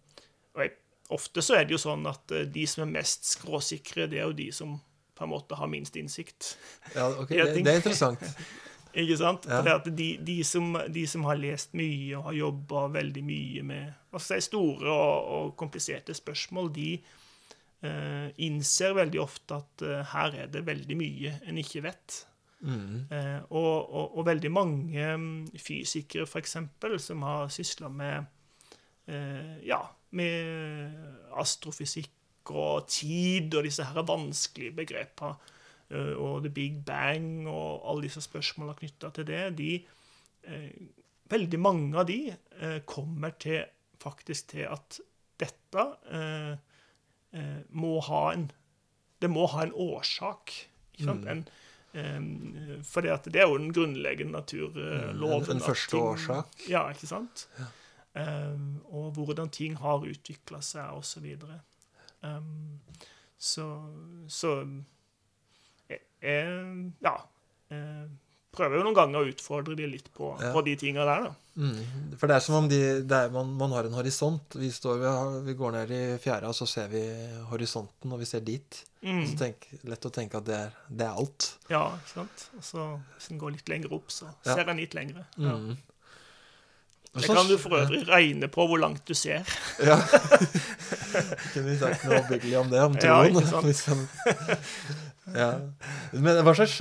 [0.55, 0.75] og jeg,
[1.15, 4.29] ofte så er det jo sånn at eh, de som er mest skråsikre, det er
[4.29, 4.77] jo de som
[5.15, 6.55] på en måte har minst innsikt.
[6.95, 8.23] Ja, ok, det, det er interessant.
[8.95, 9.49] Ikke sant?
[9.51, 9.63] Ja.
[9.83, 14.21] For de, de, som, de som har lest mye og har jobba veldig mye med
[14.23, 16.91] si, store og, og kompliserte spørsmål, de
[17.85, 22.21] eh, innser veldig ofte at eh, her er det veldig mye en ikke vet.
[22.65, 23.05] Mm.
[23.13, 28.25] Eh, og, og, og veldig mange mm, fysikere, eksempel, som har sysla med
[29.11, 29.83] eh, ja,
[30.15, 35.53] med astrofysikk og tid og disse her vanskelige begrepene,
[35.93, 39.73] og The Big Bang og alle disse spørsmålene knytta til det, de
[40.49, 40.71] eh,
[41.25, 43.63] Veldig mange av de eh, kommer til
[44.05, 44.99] faktisk til at
[45.41, 46.51] dette eh,
[47.33, 48.51] eh, må ha en
[49.23, 50.53] Det må ha en årsak.
[50.93, 51.29] Ikke sant?
[51.31, 51.47] En,
[51.97, 55.47] eh, for det, er jo den grunnleggende naturloven.
[55.49, 56.59] Den at første årsak.
[56.69, 57.47] Ja, ikke sant?
[58.15, 61.25] Um, og hvordan ting har utvikla seg, osv.
[62.23, 62.81] Um,
[63.39, 63.65] så
[64.29, 64.53] så
[66.25, 67.17] jeg, jeg Ja.
[67.71, 68.05] eh,
[68.55, 70.53] prøver jo noen ganger å utfordre de litt på, Ja.
[70.55, 71.33] på de tinga der, da.
[71.57, 72.17] Mm.
[72.19, 74.55] For det er som om de, det er, man, man har en horisont.
[74.59, 75.03] Vi, står,
[75.47, 77.03] vi, går ned i fjæra, og så ser vi
[77.51, 78.79] horisonten, og vi ser dit.
[79.03, 79.25] Mm.
[79.27, 81.49] Så tenk, lett å tenke at det er, det er alt.
[81.71, 82.47] Ja, ikke sant?
[82.59, 85.27] Og så hvis en går litt lenger opp, så ser en litt lengre.
[85.37, 85.57] Ja.
[85.59, 85.77] Mm.
[87.15, 89.47] Det kan du for øvrig regne på hvor langt du ser.
[89.79, 90.01] Ja.
[91.53, 94.11] Kunne vi sagt noe oppbyggelig om det, om ikke sant?
[95.35, 95.55] Ja.
[96.13, 96.75] Men hva slags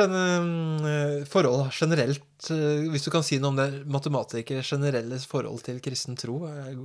[1.31, 6.19] forhold generelt, eh, hvis du kan si noe om det, matematikere generelle forhold til kristen
[6.19, 6.41] tro?
[6.51, 6.75] Er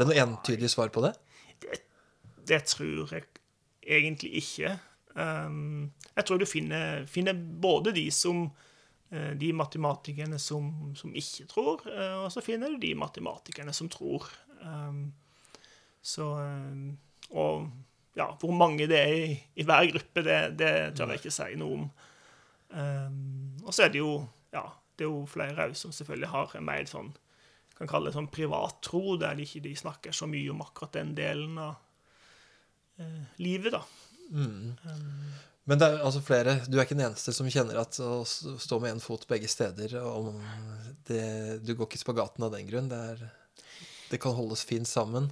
[0.00, 1.12] det noe entydig svar på det?
[2.48, 3.28] Det tror jeg
[3.84, 4.78] egentlig ikke.
[5.14, 8.70] Um, jeg tror du finner, finner både de som eh,
[9.36, 14.28] de matematikerne som, som ikke tror, eh, og så finner du de matematikerne som tror.
[14.62, 15.10] Um,
[16.02, 16.98] så um,
[17.30, 17.68] Og
[18.16, 21.56] ja, hvor mange det er i, i hver gruppe, det, det tør jeg ikke si
[21.60, 21.90] noe om.
[22.72, 24.22] Um, og så er det jo
[24.52, 24.64] ja,
[24.96, 27.12] det er jo flere òg som selvfølgelig har en mer sånn
[27.82, 30.94] kan kalle det sånn privat tro, der de ikke de snakker så mye om akkurat
[30.94, 31.72] den delen av
[33.00, 33.80] eh, livet, da.
[34.30, 34.76] Mm.
[34.86, 35.32] Um,
[35.70, 38.80] Men det er altså flere, du er ikke den eneste som kjenner at å stå
[38.82, 40.32] med én fot begge steder om
[41.06, 42.88] det, Du går ikke i spagaten av den grunn.
[42.90, 43.22] Det, er,
[44.10, 45.30] det kan holdes fint sammen.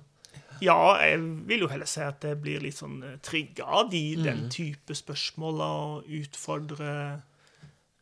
[0.62, 4.02] Ja, jeg vil jo heller si at det blir litt sånn eh, trigga av de,
[4.20, 4.50] den Mm.
[4.52, 7.22] type spørsmål, og utfordre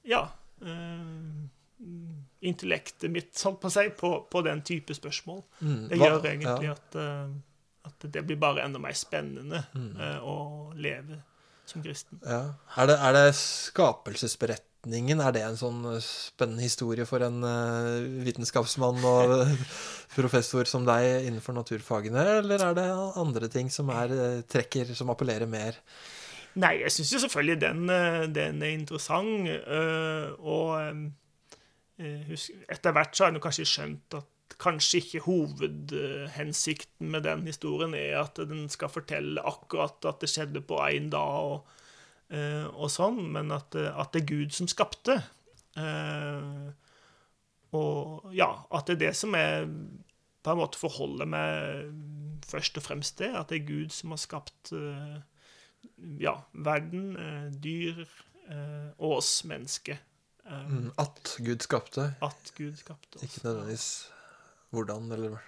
[0.05, 0.25] Ja.
[0.61, 1.49] eh,
[2.43, 5.43] intellektet mitt, sånn på å si, på, på den type spørsmål.
[5.62, 5.88] Mm.
[5.91, 6.75] Det gjør egentlig ja.
[6.77, 7.31] at, eh,
[7.88, 9.97] at det blir bare enda mer spennende Mm.
[10.23, 10.37] å
[10.77, 11.23] leve
[11.69, 12.21] som kristen.
[12.25, 12.55] Ja.
[12.77, 15.21] Er, det, er det skapelsesberetningen?
[15.21, 19.35] Er det en sånn eh, spennende historie for en eh, vitenskapsmann og
[20.17, 22.87] professor som deg innenfor naturfagene, eller er det
[23.21, 25.79] andre ting som er, eh, trekker, som appellerer mer?
[26.59, 29.47] Nei, jeg syns jo selvfølgelig den, eh, den er interessant.
[29.61, 34.27] eh, Og eh, etter hvert så har jeg kanskje skjønt at
[34.59, 40.63] kanskje ikke hovedhensikten med den historien er at den skal fortelle akkurat at det skjedde
[40.67, 41.67] på én dag og,
[42.31, 45.23] eh, og sånn, men at, at det er Gud som skapte.
[45.77, 46.73] Eh,
[47.77, 49.67] Og ja, at det er det som er
[50.43, 51.91] på en måte forholder meg
[52.49, 55.19] først og fremst det, at det er Gud som har skapt eh,
[56.17, 57.13] ja, verden,
[57.61, 58.07] dyr
[58.97, 59.99] og oss mennesker.
[60.49, 60.87] Mm.
[60.97, 63.23] At Gud skapte, At Gud skapte oss.
[63.23, 63.89] ikke nødvendigvis
[64.75, 65.39] hvordan eller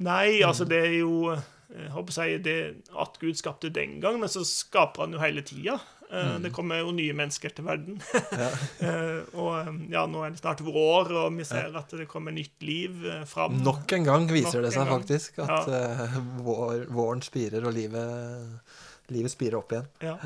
[0.00, 2.58] Nei, altså det er jo eh, jeg håper å si det
[2.98, 5.76] At Gud skapte den gang, men så skaper han jo hele tida.
[6.10, 6.42] Mm.
[6.42, 8.00] Det kommer jo nye mennesker til verden.
[8.42, 8.48] ja.
[8.82, 12.34] Eh, og eh, ja, nå er det snart vår, og vi ser at det kommer
[12.34, 13.60] nytt liv eh, fram.
[13.62, 15.82] Nok en gang viser Nok det seg faktisk at Ja.
[16.08, 18.74] eh, vår, våren spirer, og livet,
[19.14, 19.86] livet spirer opp igjen.
[20.02, 20.16] Ja.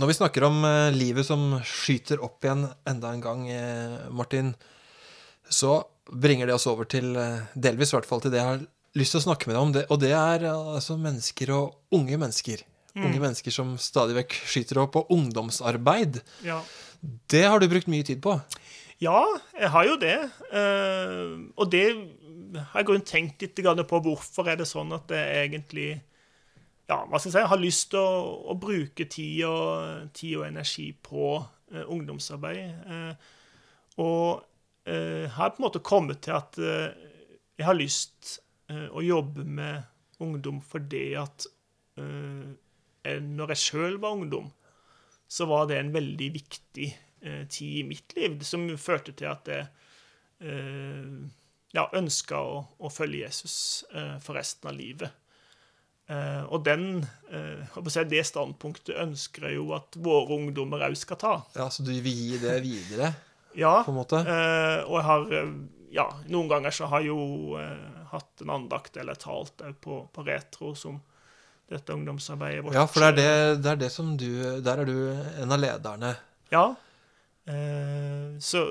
[0.00, 4.54] Når vi snakker om eh, livet som skyter opp igjen enda en gang, eh, Martin,
[5.44, 8.62] så bringer det oss over til, eh, delvis i hvert fall, til det jeg har
[8.96, 9.74] lyst til å snakke med deg om.
[9.76, 12.64] Det, og det er altså mennesker og unge mennesker.
[12.96, 14.96] Unge mennesker som stadig vekk skyter opp.
[14.98, 16.58] Og ungdomsarbeid, ja.
[17.30, 18.38] det har du brukt mye tid på.
[19.04, 19.20] Ja,
[19.56, 20.16] jeg har jo det.
[20.48, 21.84] Eh, og det
[22.72, 24.00] har jeg tenkt litt på.
[24.08, 25.92] Hvorfor er det sånn at det egentlig
[26.90, 30.46] ja, hva skal jeg si, har lyst til å, å bruke tid og, tid og
[30.48, 32.90] energi på eh, ungdomsarbeid.
[32.96, 33.28] Eh,
[34.02, 34.42] og
[34.90, 36.88] eh, har på en måte kommet til at eh,
[37.60, 38.38] jeg har lyst
[38.72, 39.86] eh, å jobbe med
[40.24, 41.46] ungdom fordi at
[42.00, 44.50] eh, når jeg sjøl var ungdom,
[45.30, 46.90] så var det en veldig viktig
[47.52, 49.66] tid i mitt liv, som førte til at jeg
[51.76, 53.54] ja, ønska å, å følge Jesus
[54.24, 55.19] for resten av livet.
[56.10, 61.18] Eh, og den, uh, si, det standpunktet ønsker jeg jo at våre ungdommer òg skal
[61.20, 61.34] ta.
[61.54, 63.12] Ja, Så du vil gi det videre,
[63.54, 64.18] Ja, på en måte?
[64.22, 65.30] Uh, og jeg har
[65.90, 67.58] ja, noen ganger så har jeg jo
[68.12, 71.00] hatt en andakt eller talt òg på, på retro som
[71.70, 72.78] dette ungdomsarbeidet vårt.
[72.78, 74.30] Ja, for det er det, det er det som du
[74.62, 74.94] Der er du
[75.42, 76.12] en av lederne.
[76.50, 76.64] Ja.
[78.38, 78.62] Så,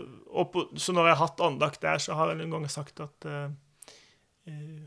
[0.53, 3.27] på, så når jeg har hatt andakt der, så har jeg noen ganger sagt at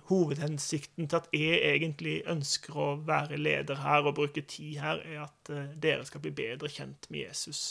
[0.09, 5.25] hovedhensikten til at jeg egentlig ønsker å være leder her og bruke tid her, er
[5.27, 7.63] at eh, dere skal bli bedre kjent med Jesus.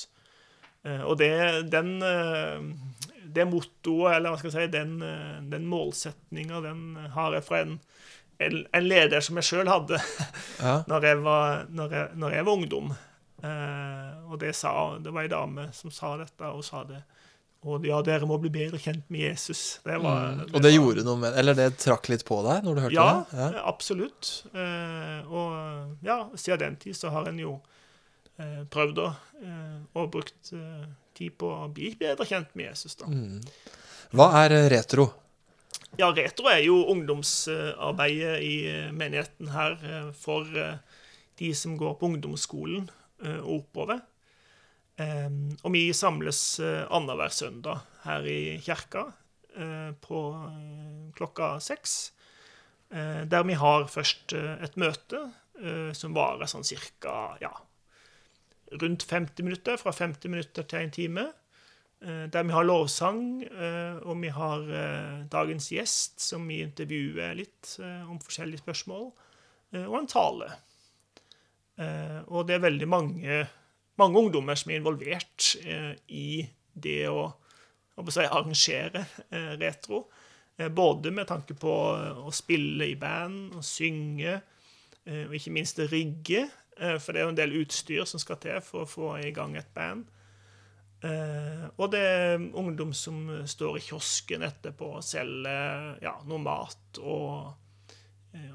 [0.86, 1.32] Eh, og det,
[1.74, 2.64] den, eh,
[3.26, 6.84] det mottoet, eller hva skal jeg si, den, eh, den målsetninga, den
[7.16, 7.78] har jeg fra en,
[8.42, 10.00] en, leder som jeg sjøl hadde
[10.66, 10.82] Ja.
[10.90, 12.94] når jeg var, når jeg, når jeg var ungdom.
[13.42, 17.02] Eh, og det, sa, det var ei dame som sa dette, og sa det
[17.62, 19.80] og ja, dere må bli bedre kjent med Jesus.
[19.86, 20.48] Det var, mm.
[20.50, 23.10] Og det gjorde noe med Eller det trakk litt på deg når du hørte ja,
[23.30, 23.50] det?
[23.54, 24.32] Ja, absolutt.
[24.50, 27.60] Eh, og ja, siden den tid så har en jo
[28.42, 29.08] eh, prøvd å
[29.44, 33.12] eh, og brukt eh, tid på å bli bedre kjent med Jesus, da.
[33.12, 33.44] Mm.
[34.18, 35.12] Hva er retro?
[36.00, 38.56] Ja, Retro er jo ungdomsarbeidet i
[38.96, 39.76] menigheten her
[40.16, 42.86] for de som går på ungdomsskolen
[43.44, 44.00] og oppover.
[45.02, 49.06] Og vi samles annenhver søndag her i kirka
[50.04, 50.20] på
[51.18, 51.96] klokka seks.
[52.92, 55.24] Der vi har først et møte
[55.98, 57.52] som varer sånn cirka ja,
[58.72, 61.28] rundt 50 minutter, fra 50 minutter til en time.
[62.02, 67.36] Eh, der vi har lovsang, eh, og vi har eh, dagens gjest, som vi intervjuer
[67.38, 69.12] litt om forskjellige spørsmål,
[69.72, 70.50] og en tale.
[72.28, 73.36] Og det er veldig mange,
[74.02, 75.54] mange ungdommer som er involvert
[76.12, 76.42] i
[76.74, 77.28] det å,
[77.96, 79.06] å si, arrangere
[79.62, 80.06] retro.
[80.76, 81.76] Både med tanke på
[82.28, 84.36] å spille i band, og synge,
[85.08, 86.44] og ikke minst rigge.
[86.76, 89.56] For det er jo en del utstyr som skal til for å få i gang
[89.58, 90.06] et band.
[91.02, 97.00] Eh, og det er ungdom som står i kiosken etterpå og selger ja, noe mat
[97.02, 97.61] og, eh,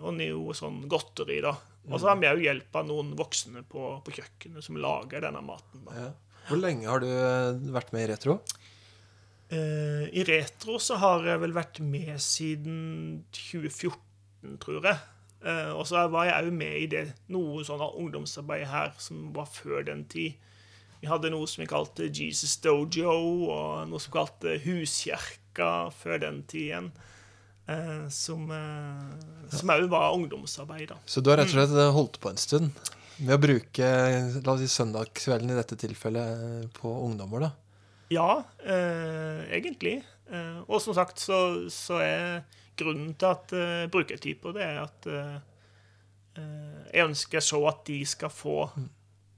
[0.00, 1.40] og noe sånn godteri.
[1.44, 1.54] da.
[1.90, 5.42] Og så har vi òg hjelp av noen voksne på, på, kjøkkenet som lager denne
[5.44, 5.84] maten.
[5.94, 6.12] Ja.
[6.46, 8.38] Hvor lenge har du eh, vært med i Retro?
[9.50, 12.78] Eh, I Retro så har jeg vel vært med siden
[13.34, 14.98] 2014, tror jeg.
[15.46, 19.50] Eh, og så var jeg òg med i det noe sånn ungdomsarbeid her som var
[19.50, 20.38] før den tid.
[21.02, 23.12] Vi hadde noe som vi kalte Jesus Dojo,
[23.52, 26.90] og noe som vi kalte Huskjerka før den tid igjen.
[27.66, 30.88] Eh, som òg eh, var ungdomsarbeid.
[30.92, 30.98] Da.
[31.04, 31.94] Så du har rett og slett mm.
[31.96, 33.86] holdt på en stund med å bruke
[34.44, 37.48] la oss si, søndagskvelden i dette tilfellet eh, på ungdommer?
[37.48, 37.50] da?
[38.14, 38.30] Ja,
[38.62, 39.98] eh, egentlig.
[40.30, 41.40] Eh, og som sagt så,
[41.72, 45.06] så, er grunnen til at jeg bruker tid på det, er at
[46.36, 48.90] jeg ønsker så at de skal få mm.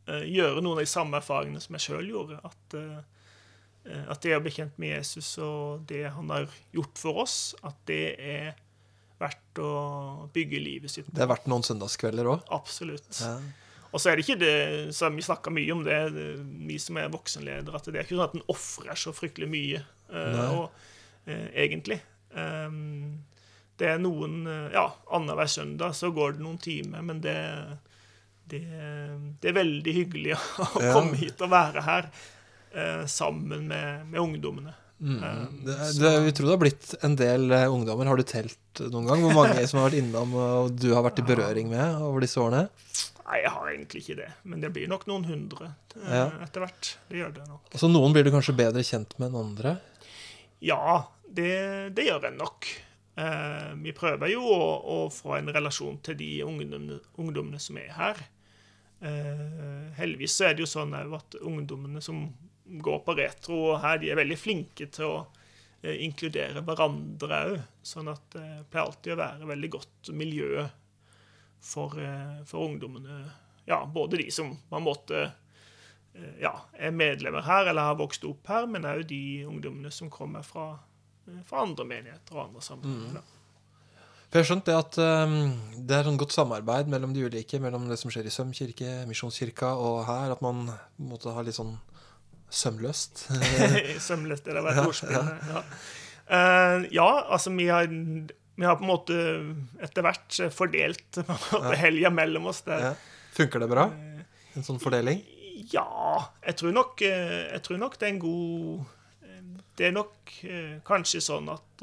[0.09, 2.41] Eh, gjøre noen av de samme erfaringene som jeg sjøl gjorde.
[2.47, 3.01] At, eh,
[3.85, 7.79] at, det å bli kjent med Jesus og det han har gjort for oss, at
[7.89, 8.59] det er
[9.19, 9.71] verdt å
[10.35, 11.15] bygge livet sitt på.
[11.17, 12.45] Det er verdt noen søndagskvelder òg?
[12.55, 13.09] Absolutt.
[13.23, 13.39] Ja.
[13.89, 14.57] Og så er det ikke det,
[14.93, 15.97] så Vi snakker mye om det,
[16.69, 19.81] vi som er voksenledere, at det er ikke sånn at en ofrer så fryktelig mye,
[20.13, 20.85] uh, og,
[21.25, 22.03] uh, egentlig.
[22.37, 23.25] Um,
[23.81, 24.43] det er noen
[24.75, 27.39] Ja, annenhver søndag så går det noen timer, men det
[28.49, 28.65] det,
[29.41, 30.41] det, er veldig hyggelig å,
[30.81, 30.93] ja.
[30.97, 32.29] komme hit og være her eh,
[33.09, 34.75] sammen med, med ungdommene.
[35.01, 35.23] Mm.
[35.25, 38.07] Eh, det, det, vi tror det har blitt en del eh, ungdommer.
[38.11, 41.23] Har du telt noen gang hvor mange som har vært innom og du har vært
[41.23, 42.67] i berøring med over disse årene?
[43.29, 44.31] Nei, jeg har egentlig ikke det.
[44.49, 46.27] Men det blir nok noen hundre eh, ja.
[46.45, 46.91] etter hvert.
[47.11, 47.79] Det gjør det nok.
[47.79, 49.77] Så noen blir du kanskje bedre kjent med enn andre?
[50.65, 51.53] Ja, det,
[51.95, 52.73] det gjør en nok.
[53.19, 57.95] Eh, vi prøver jo å, å, få en relasjon til de ungdommene, ungdommene som er
[57.95, 58.27] her.
[58.99, 62.25] Eh, heldigvis så er det jo sånn at ungdommene som
[62.69, 65.17] går på retro her, de er veldig flinke til å
[65.83, 67.57] eh, inkludere hverandre òg.
[67.87, 70.67] Sånn at det pleier alltid å være veldig godt miljø
[71.61, 73.25] for, eh, for ungdommene.
[73.69, 75.25] Ja, både de som på en måte
[76.15, 80.11] eh, ja, er medlemmer her eller har vokst opp her, men òg de ungdommene som
[80.13, 80.71] kommer fra,
[81.27, 83.21] eh, fra andre menigheter og andre sammenhenger.
[83.25, 83.35] Mm.
[84.29, 85.35] For jeg har skjønt det at um,
[85.89, 89.07] det er sånn godt samarbeid mellom de ulike, mellom det som skjer i Søm kirke,
[89.09, 90.67] Misjonskirka og her, at man
[91.01, 91.79] måtte ha litt sånn
[92.51, 93.27] sømløst.
[94.07, 95.17] sømløst, det har vært ordspill.
[95.17, 95.65] Ja, ja.
[96.29, 99.17] Uh, ja, altså vi har, vi har, på en måte
[99.81, 101.21] etter hvert fordelt
[101.85, 102.63] helga mellom oss.
[102.69, 102.91] Der.
[102.91, 102.93] Ja.
[103.37, 103.89] Funker det bra?
[104.57, 105.23] En sånn fordeling?
[105.73, 108.85] Ja, jeg tror nok, eh, jeg tror nok det er en god
[109.79, 110.33] Det er nok
[110.87, 111.83] kanskje sånn at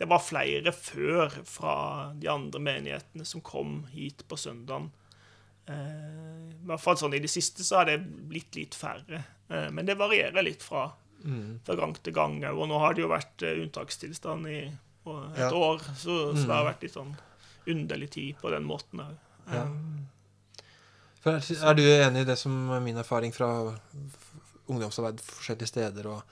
[0.00, 1.74] det var flere før fra
[2.18, 4.90] de andre menighetene som kom hit på søndagen.
[5.66, 9.22] Eh, I hvert fall sånn I det siste så har det blitt litt færre.
[9.48, 10.88] Eh, men det varierer litt fra,
[11.24, 11.62] mm.
[11.66, 12.40] fra gang til gang.
[12.52, 15.50] Og nå har det jo vært eh, unntakstilstand i et ja.
[15.50, 16.70] år, så, så, det har mm.
[16.70, 17.14] vært litt sånn
[17.72, 19.16] underlig tid på den måten òg.
[19.50, 19.64] Ja.
[21.26, 23.48] er du enig i det som er min erfaring fra
[24.70, 26.06] ungdomsarbeid forskjellige steder?
[26.10, 26.22] og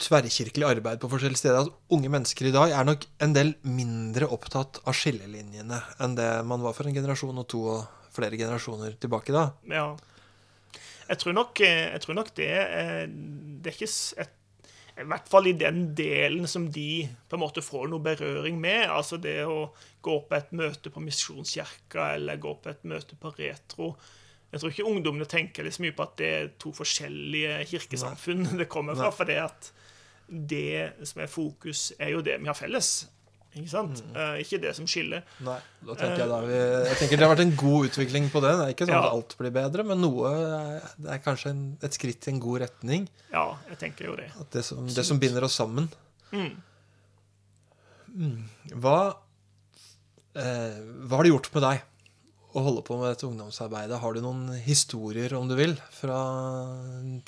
[0.00, 1.66] tverrkirkelig arbeid på forskjellige steder.
[1.66, 6.30] At unge mennesker i dag er nok en del mindre opptatt av skillelinjene enn det
[6.48, 9.50] man var for en generasjon og to og flere generasjoner tilbake da.
[9.70, 9.86] Ja.
[11.10, 12.50] Jeg tror nok, eh, jeg tror nok det,
[13.62, 13.90] det er ikke
[14.22, 14.36] et,
[15.00, 18.86] I hvert fall i den delen som de på en måte får noe berøring med.
[18.90, 23.32] Altså det å gå på et møte på Misjonskirka eller gå på et møte på
[23.38, 23.94] Retro.
[24.50, 28.66] Jeg tror ikke ungdommene tenker så mye på at det er to forskjellige kirkesamfunn det
[28.72, 29.12] kommer fra.
[29.14, 29.70] For det at
[30.30, 32.90] det som er fokus, er jo det vi har felles.
[33.50, 33.98] Ikke sant?
[34.06, 34.14] Mm.
[34.14, 35.24] Uh, ikke det som skiller.
[35.42, 38.42] Nei, da tenker jeg da vi, Jeg tenker det har vært en god utvikling på
[38.44, 38.52] det.
[38.58, 39.00] Det er ikke sånn Ja.
[39.08, 42.38] at alt blir bedre, men noe er, det er kanskje en, et skritt i en
[42.42, 43.08] god retning.
[43.32, 44.28] Ja, jeg tenker jo det.
[44.38, 45.90] At det, som, det som binder oss sammen.
[46.30, 46.54] Mm.
[48.78, 48.98] Hva,
[50.38, 51.82] eh, hva har det gjort med deg
[52.52, 54.00] å holde på med dette ungdomsarbeidet?
[54.02, 56.20] Har du noen historier, om du vil, fra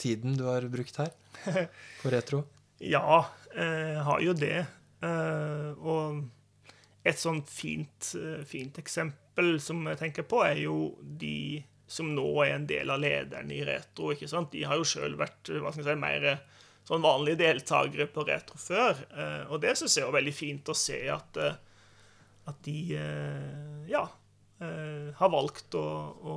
[0.01, 1.13] tiden du har brukt her
[2.03, 2.45] på Retro?
[2.83, 4.57] Ja, eh, jeg har jo det.
[5.03, 6.23] Eh, og
[7.07, 11.63] et sånt fint, eh, fint eksempel som jeg tenker på, er jo de
[11.93, 14.13] som nå er en del av lederne i Retro.
[14.15, 14.53] ikke sant?
[14.55, 16.43] De har jo sjøl vært hva skal jeg si, mer eh,
[16.89, 19.05] sånn vanlige deltakere på Retro før.
[19.13, 21.61] Eh, og det syns jeg er veldig fint å se at, eh,
[22.51, 24.22] at de eh, ja, eh,
[25.17, 25.87] har valgt å,
[26.33, 26.37] å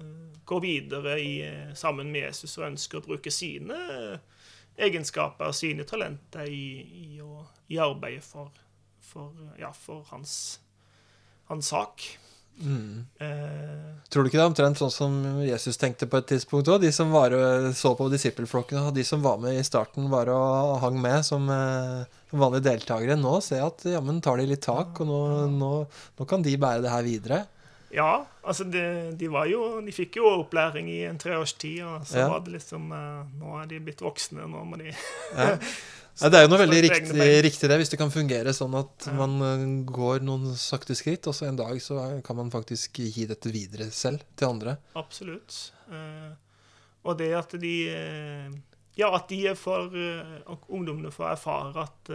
[0.00, 4.46] eh, gå videre i, eh, sammen med Jesus og ønsker å bruke sine eh,
[4.88, 6.64] egenskaper og sine talenter i,
[7.02, 8.54] i, å, i arbeidet for,
[9.02, 10.60] for, ja, for hans,
[11.50, 12.06] hans sak.
[12.58, 16.80] Eh, Tror du ikke det er omtrent sånn som Jesus tenkte på et tidspunkt òg?
[16.80, 20.30] De som var og så på disippelflokkene, og de som var med i starten, var
[20.32, 23.18] og hang med som eh, som vanlige deltakere.
[23.20, 25.20] Nå ser jeg at jammen tar de litt tak, og nå,
[25.60, 25.72] nå,
[26.18, 27.42] nå kan de bære det her videre.
[27.92, 28.82] ja, altså de,
[29.16, 32.28] de var jo De fikk jo opplæring i en treårstid, og så Ja.
[32.28, 34.92] var det liksom eh, Nå er de blitt voksne, nå må de
[36.20, 36.28] Ja.
[36.32, 39.12] Det er jo noe veldig riktig, riktig det, hvis det kan fungere sånn at Ja.
[39.14, 43.26] man eh, går noen sakte skritt, og så en dag så kan man faktisk gi
[43.30, 44.76] dette videre selv til andre.
[44.98, 45.72] Absolutt.
[45.90, 46.32] Eh,
[47.04, 48.48] og det at de eh,
[48.98, 49.94] Ja, at de får
[50.68, 52.10] ungdommene får erfare at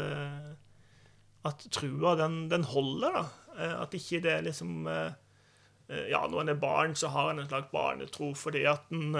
[1.45, 3.23] at trua, den, den holder, da.
[3.83, 7.71] At ikke det er liksom Ja, når en er barn, så har en en slags
[7.71, 9.15] barnetro fordi at en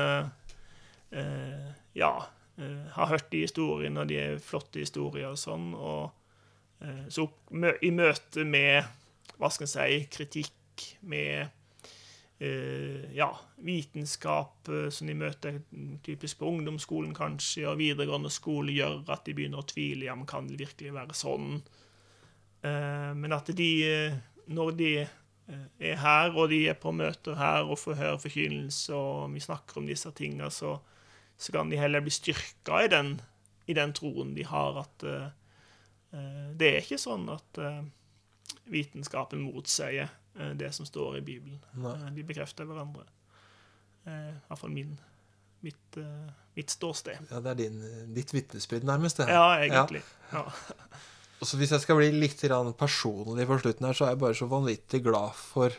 [1.96, 2.14] Ja,
[2.56, 5.72] har hørt de historiene, og de er flotte historier og sånn.
[5.74, 7.26] Og eh, så
[7.82, 8.86] i møte med,
[9.40, 10.60] hva skal en si, kritikk,
[11.10, 11.50] med
[12.44, 13.30] eh, ja,
[13.66, 15.60] vitenskap eh, som de møter
[16.06, 20.08] typisk på ungdomsskolen kanskje, og videregående skole gjør at de begynner å tvile.
[20.10, 21.60] Ja, men kan det virkelig være sånn?
[22.64, 24.18] Eh, men at de, eh,
[24.54, 28.96] når de eh, er her, og de er på møter her og får høre forkynnelse,
[28.96, 30.78] og vi snakker om disse tingene, så,
[31.44, 33.18] så kan de heller bli styrka i den,
[33.66, 35.32] i den troen de har, at eh,
[36.56, 37.82] det er ikke sånn at uh,
[38.70, 41.58] vitenskapen motsier uh, det som står i Bibelen.
[42.14, 43.08] De bekrefter hverandre.
[44.06, 44.94] Eh, Iallfall min,
[45.66, 45.98] mitt,
[46.54, 47.32] mitt ståsted.
[47.32, 47.82] Ja, det er din,
[48.14, 49.18] ditt vitnesbyrd, nærmest.
[49.18, 49.40] det her.
[49.40, 50.04] Ja, egentlig.
[50.32, 50.44] Ja.
[51.40, 52.44] Og så Hvis jeg skal bli litt
[52.78, 55.74] personlig på slutten her, så er jeg bare så vanvittig glad for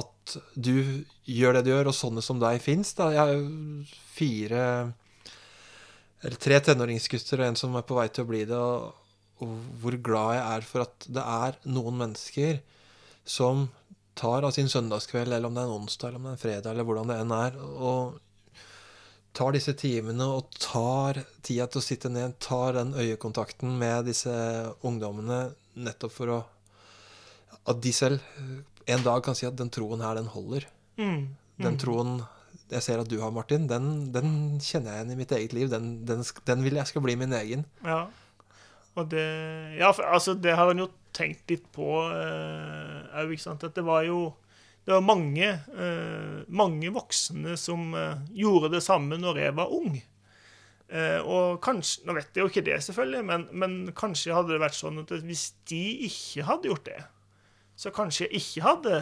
[0.00, 2.94] at du gjør det du gjør, og sånne som deg fins.
[2.98, 3.46] Jeg har jo
[4.14, 4.66] fire
[6.24, 8.56] Eller tre tenåringsgutter og en som er på vei til å bli det.
[8.56, 8.92] Og,
[9.82, 12.62] hvor glad jeg er for at det er noen mennesker
[13.28, 13.66] som
[14.14, 16.44] tar av sin søndagskveld, eller om det er en onsdag eller om det er en
[16.44, 18.20] fredag, eller hvordan det enn er, og
[19.34, 24.34] tar disse timene og tar tida til å sitte ned, tar den øyekontakten med disse
[24.86, 26.42] ungdommene nettopp for å
[27.64, 28.20] At de selv
[28.90, 30.66] en dag kan si at den troen her, den holder.
[31.00, 31.34] Mm.
[31.62, 32.18] Den troen
[32.72, 35.70] jeg ser at du har, Martin, den, den kjenner jeg igjen i mitt eget liv.
[35.72, 37.66] Den, den, den vil jeg skal bli min egen.
[37.84, 38.06] Ja.
[38.94, 39.26] Og det
[39.78, 43.66] Ja, for, altså, det har en jo tenkt litt på òg, ikke sant.
[43.66, 44.32] At det var jo
[44.84, 45.46] det var mange,
[45.80, 49.94] eh, mange voksne som eh, gjorde det samme når jeg var ung.
[50.92, 54.60] Eh, og kanskje, Nå vet jeg jo ikke det, selvfølgelig, men, men kanskje hadde det
[54.60, 55.80] vært sånn at hvis de
[56.10, 57.00] ikke hadde gjort det,
[57.76, 58.96] så kanskje jeg ikke hadde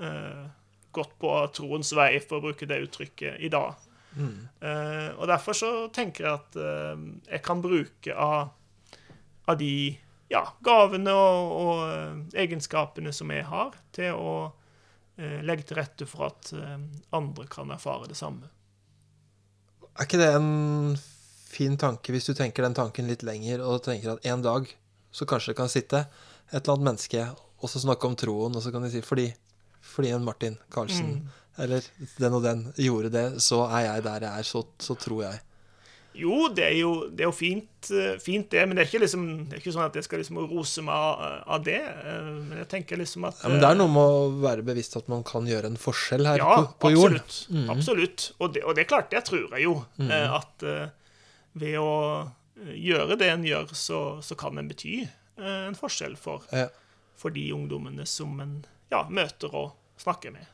[0.00, 0.46] eh,
[0.94, 3.74] gått på troens vei, for å bruke det uttrykket, i dag.
[4.16, 7.00] Eh, og derfor så tenker jeg at eh,
[7.34, 8.54] jeg kan bruke av,
[9.44, 9.72] av de
[10.32, 14.36] ja, gavene og, og eh, egenskapene som jeg har, til å
[15.20, 16.78] eh, legge til rette for at eh,
[17.16, 18.48] andre kan erfare det samme.
[19.96, 20.96] Er ikke det en
[21.46, 24.68] fin tanke, hvis du tenker den tanken litt lenger, og tenker at en dag
[25.14, 26.06] så kanskje det kan sitte
[26.50, 27.28] et eller annet menneske
[27.62, 29.30] og så snakke om troen, og så kan de si fordi,
[29.94, 31.28] fordi en Martin Karlsen
[31.58, 31.80] eller
[32.20, 35.38] den og den gjorde det, så er jeg der jeg er, så, så tror jeg.
[36.16, 39.00] Jo, det er jo, det er jo fint, eh, fint, det, men det er ikke,
[39.02, 41.24] liksom, det er ikke sånn at jeg skal liksom rose meg av,
[41.56, 41.76] av det.
[41.80, 44.96] eh, Men jeg tenker liksom at Ja, men det er noe med å være bevisst
[44.96, 47.18] at man kan gjøre en forskjell her Ja, på, på jorden.
[47.20, 47.68] absolutt.
[47.74, 48.24] absolutt.
[48.38, 49.74] Og, det, og det er klart, det tror jeg jo.
[50.00, 50.08] Mm.
[50.40, 50.88] At eh,
[51.60, 51.90] ved å
[52.24, 56.68] eh, gjøre det en gjør, så, så kan en bety eh, en forskjell for, Ja.
[57.16, 58.58] For de ungdommene som en
[58.92, 60.52] ja, møter og snakker med.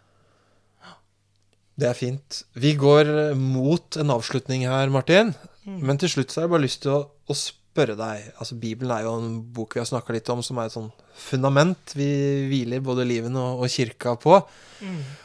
[1.78, 2.42] Det er fint.
[2.52, 5.32] Vi går mot en avslutning her, Martin.
[5.64, 8.92] Men til slutt så har jeg bare lyst til å, å spørre deg Altså, Bibelen
[8.92, 12.08] er jo en bok vi har snakka litt om, som er et sånn fundament vi
[12.50, 14.40] hviler både livet og, og kirka på.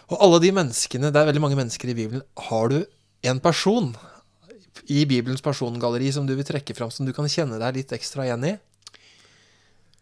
[0.08, 2.24] Og alle de menneskene, det er veldig mange mennesker i Bibelen.
[2.48, 2.80] Har du
[3.28, 3.92] en person
[4.88, 8.28] i Bibelens persongalleri som du vil trekke fram, som du kan kjenne deg litt ekstra
[8.28, 8.54] igjen i?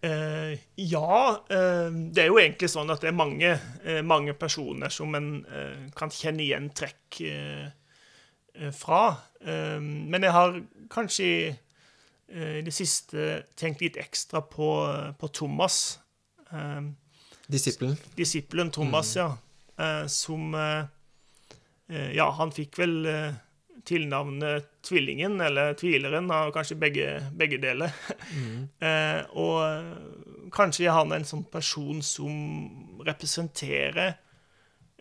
[0.05, 3.51] Eh, ja, eh, det er jo egentlig sånn at det er mange,
[3.87, 9.01] eh, mange personer som en eh, kan kjenne igjen trekk eh, fra.
[9.41, 10.59] Eh, men jeg har
[10.93, 11.29] kanskje
[12.25, 14.67] i det siste tenkt litt ekstra på,
[15.13, 15.99] på Thomas.
[17.45, 17.93] Disippelen.
[18.17, 19.27] disippelen Thomas, ja.
[19.77, 20.49] Eh, som
[21.85, 22.95] Ja, han fikk vel
[23.85, 27.93] tilnavnet Tvillingen, eller Tvileren, av kanskje begge, begge deler.
[28.85, 34.13] eh, og kanskje er han en sånn person som representerer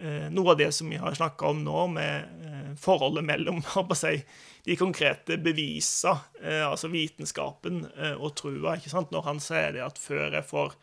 [0.00, 3.60] eh, noe av det som vi har snakka om nå, med eh, forholdet mellom
[4.00, 4.16] si,
[4.64, 6.16] de konkrete bevisene,
[6.64, 7.82] altså vitenskapen
[8.16, 8.78] og trua.
[8.78, 9.12] ikke sant?
[9.12, 10.78] Når han sier det at før jeg får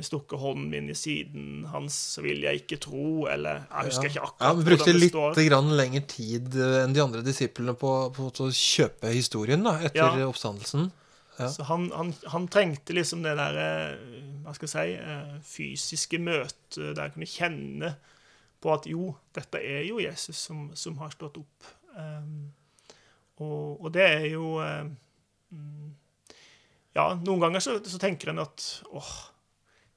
[0.00, 4.20] stukket hånden min i siden hans, så vil jeg ikke tro, eller Jeg husker ikke
[4.22, 5.36] Ja, akkurat Han brukte litt står.
[5.50, 10.16] grann lengre tid eh, enn de andre disiplene på, på å kjøpe historien da, etter
[10.22, 10.28] Ja.
[10.30, 10.88] oppstandelsen.
[11.38, 11.48] Ja.
[11.48, 16.18] Så han, han, han trengte liksom det der eh, hva skal jeg si, eh, fysiske
[16.20, 17.92] møtet der jeg kunne kjenne
[18.62, 21.70] på at jo, dette er jo Jesus som, som har stått opp.
[21.96, 22.52] Um,
[23.42, 24.86] og, og det er jo eh,
[25.52, 25.90] mm,
[26.96, 29.10] Ja, noen ganger så, så tenker en at åh,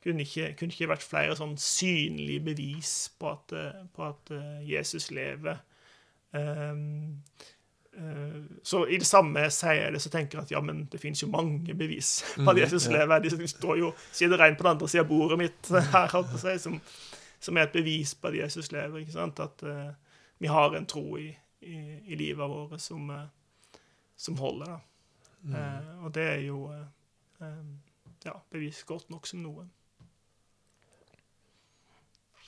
[0.05, 4.61] kunne ikke, kunne ikke vært flere sånn synlige bevis på at, eh, på at eh,
[4.69, 5.59] Jesus lever.
[6.35, 7.21] Um,
[8.63, 11.21] Så i det samme sier jeg det, så tenker jeg at ja, men det finnes
[11.23, 12.97] jo mange bevis på at Mm, Jesus ja.
[12.97, 13.19] lever.
[13.23, 16.75] De står jo sitter rein på den andre siden av bordet mitt her, si, som,
[17.39, 18.97] som er et bevis på at Jesus lever.
[18.99, 19.39] ikke sant?
[19.39, 19.93] At uh,
[20.39, 21.29] vi har en tro i,
[21.61, 21.77] i,
[22.11, 23.79] i livet vårt som, uh,
[24.17, 24.65] som holder.
[24.75, 24.79] da.
[25.47, 26.85] Uh, og det er jo eh,
[27.41, 27.65] eh,
[28.25, 29.67] ja, bevis godt nok som noe.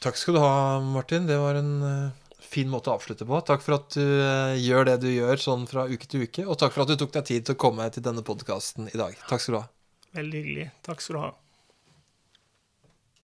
[0.03, 1.25] Takk skal du ha, Martin.
[1.29, 3.39] Det var en eh, fin måte å avslutte på.
[3.47, 6.59] Takk for at du eh, gjør det du gjør sånn fra uke til uke, og
[6.61, 9.17] takk for at du tok deg tid til å komme til denne podkasten i dag.
[9.29, 9.67] Takk skal du ha.
[10.17, 10.69] Veldig hyggelig.
[10.85, 11.33] Takk skal du ha.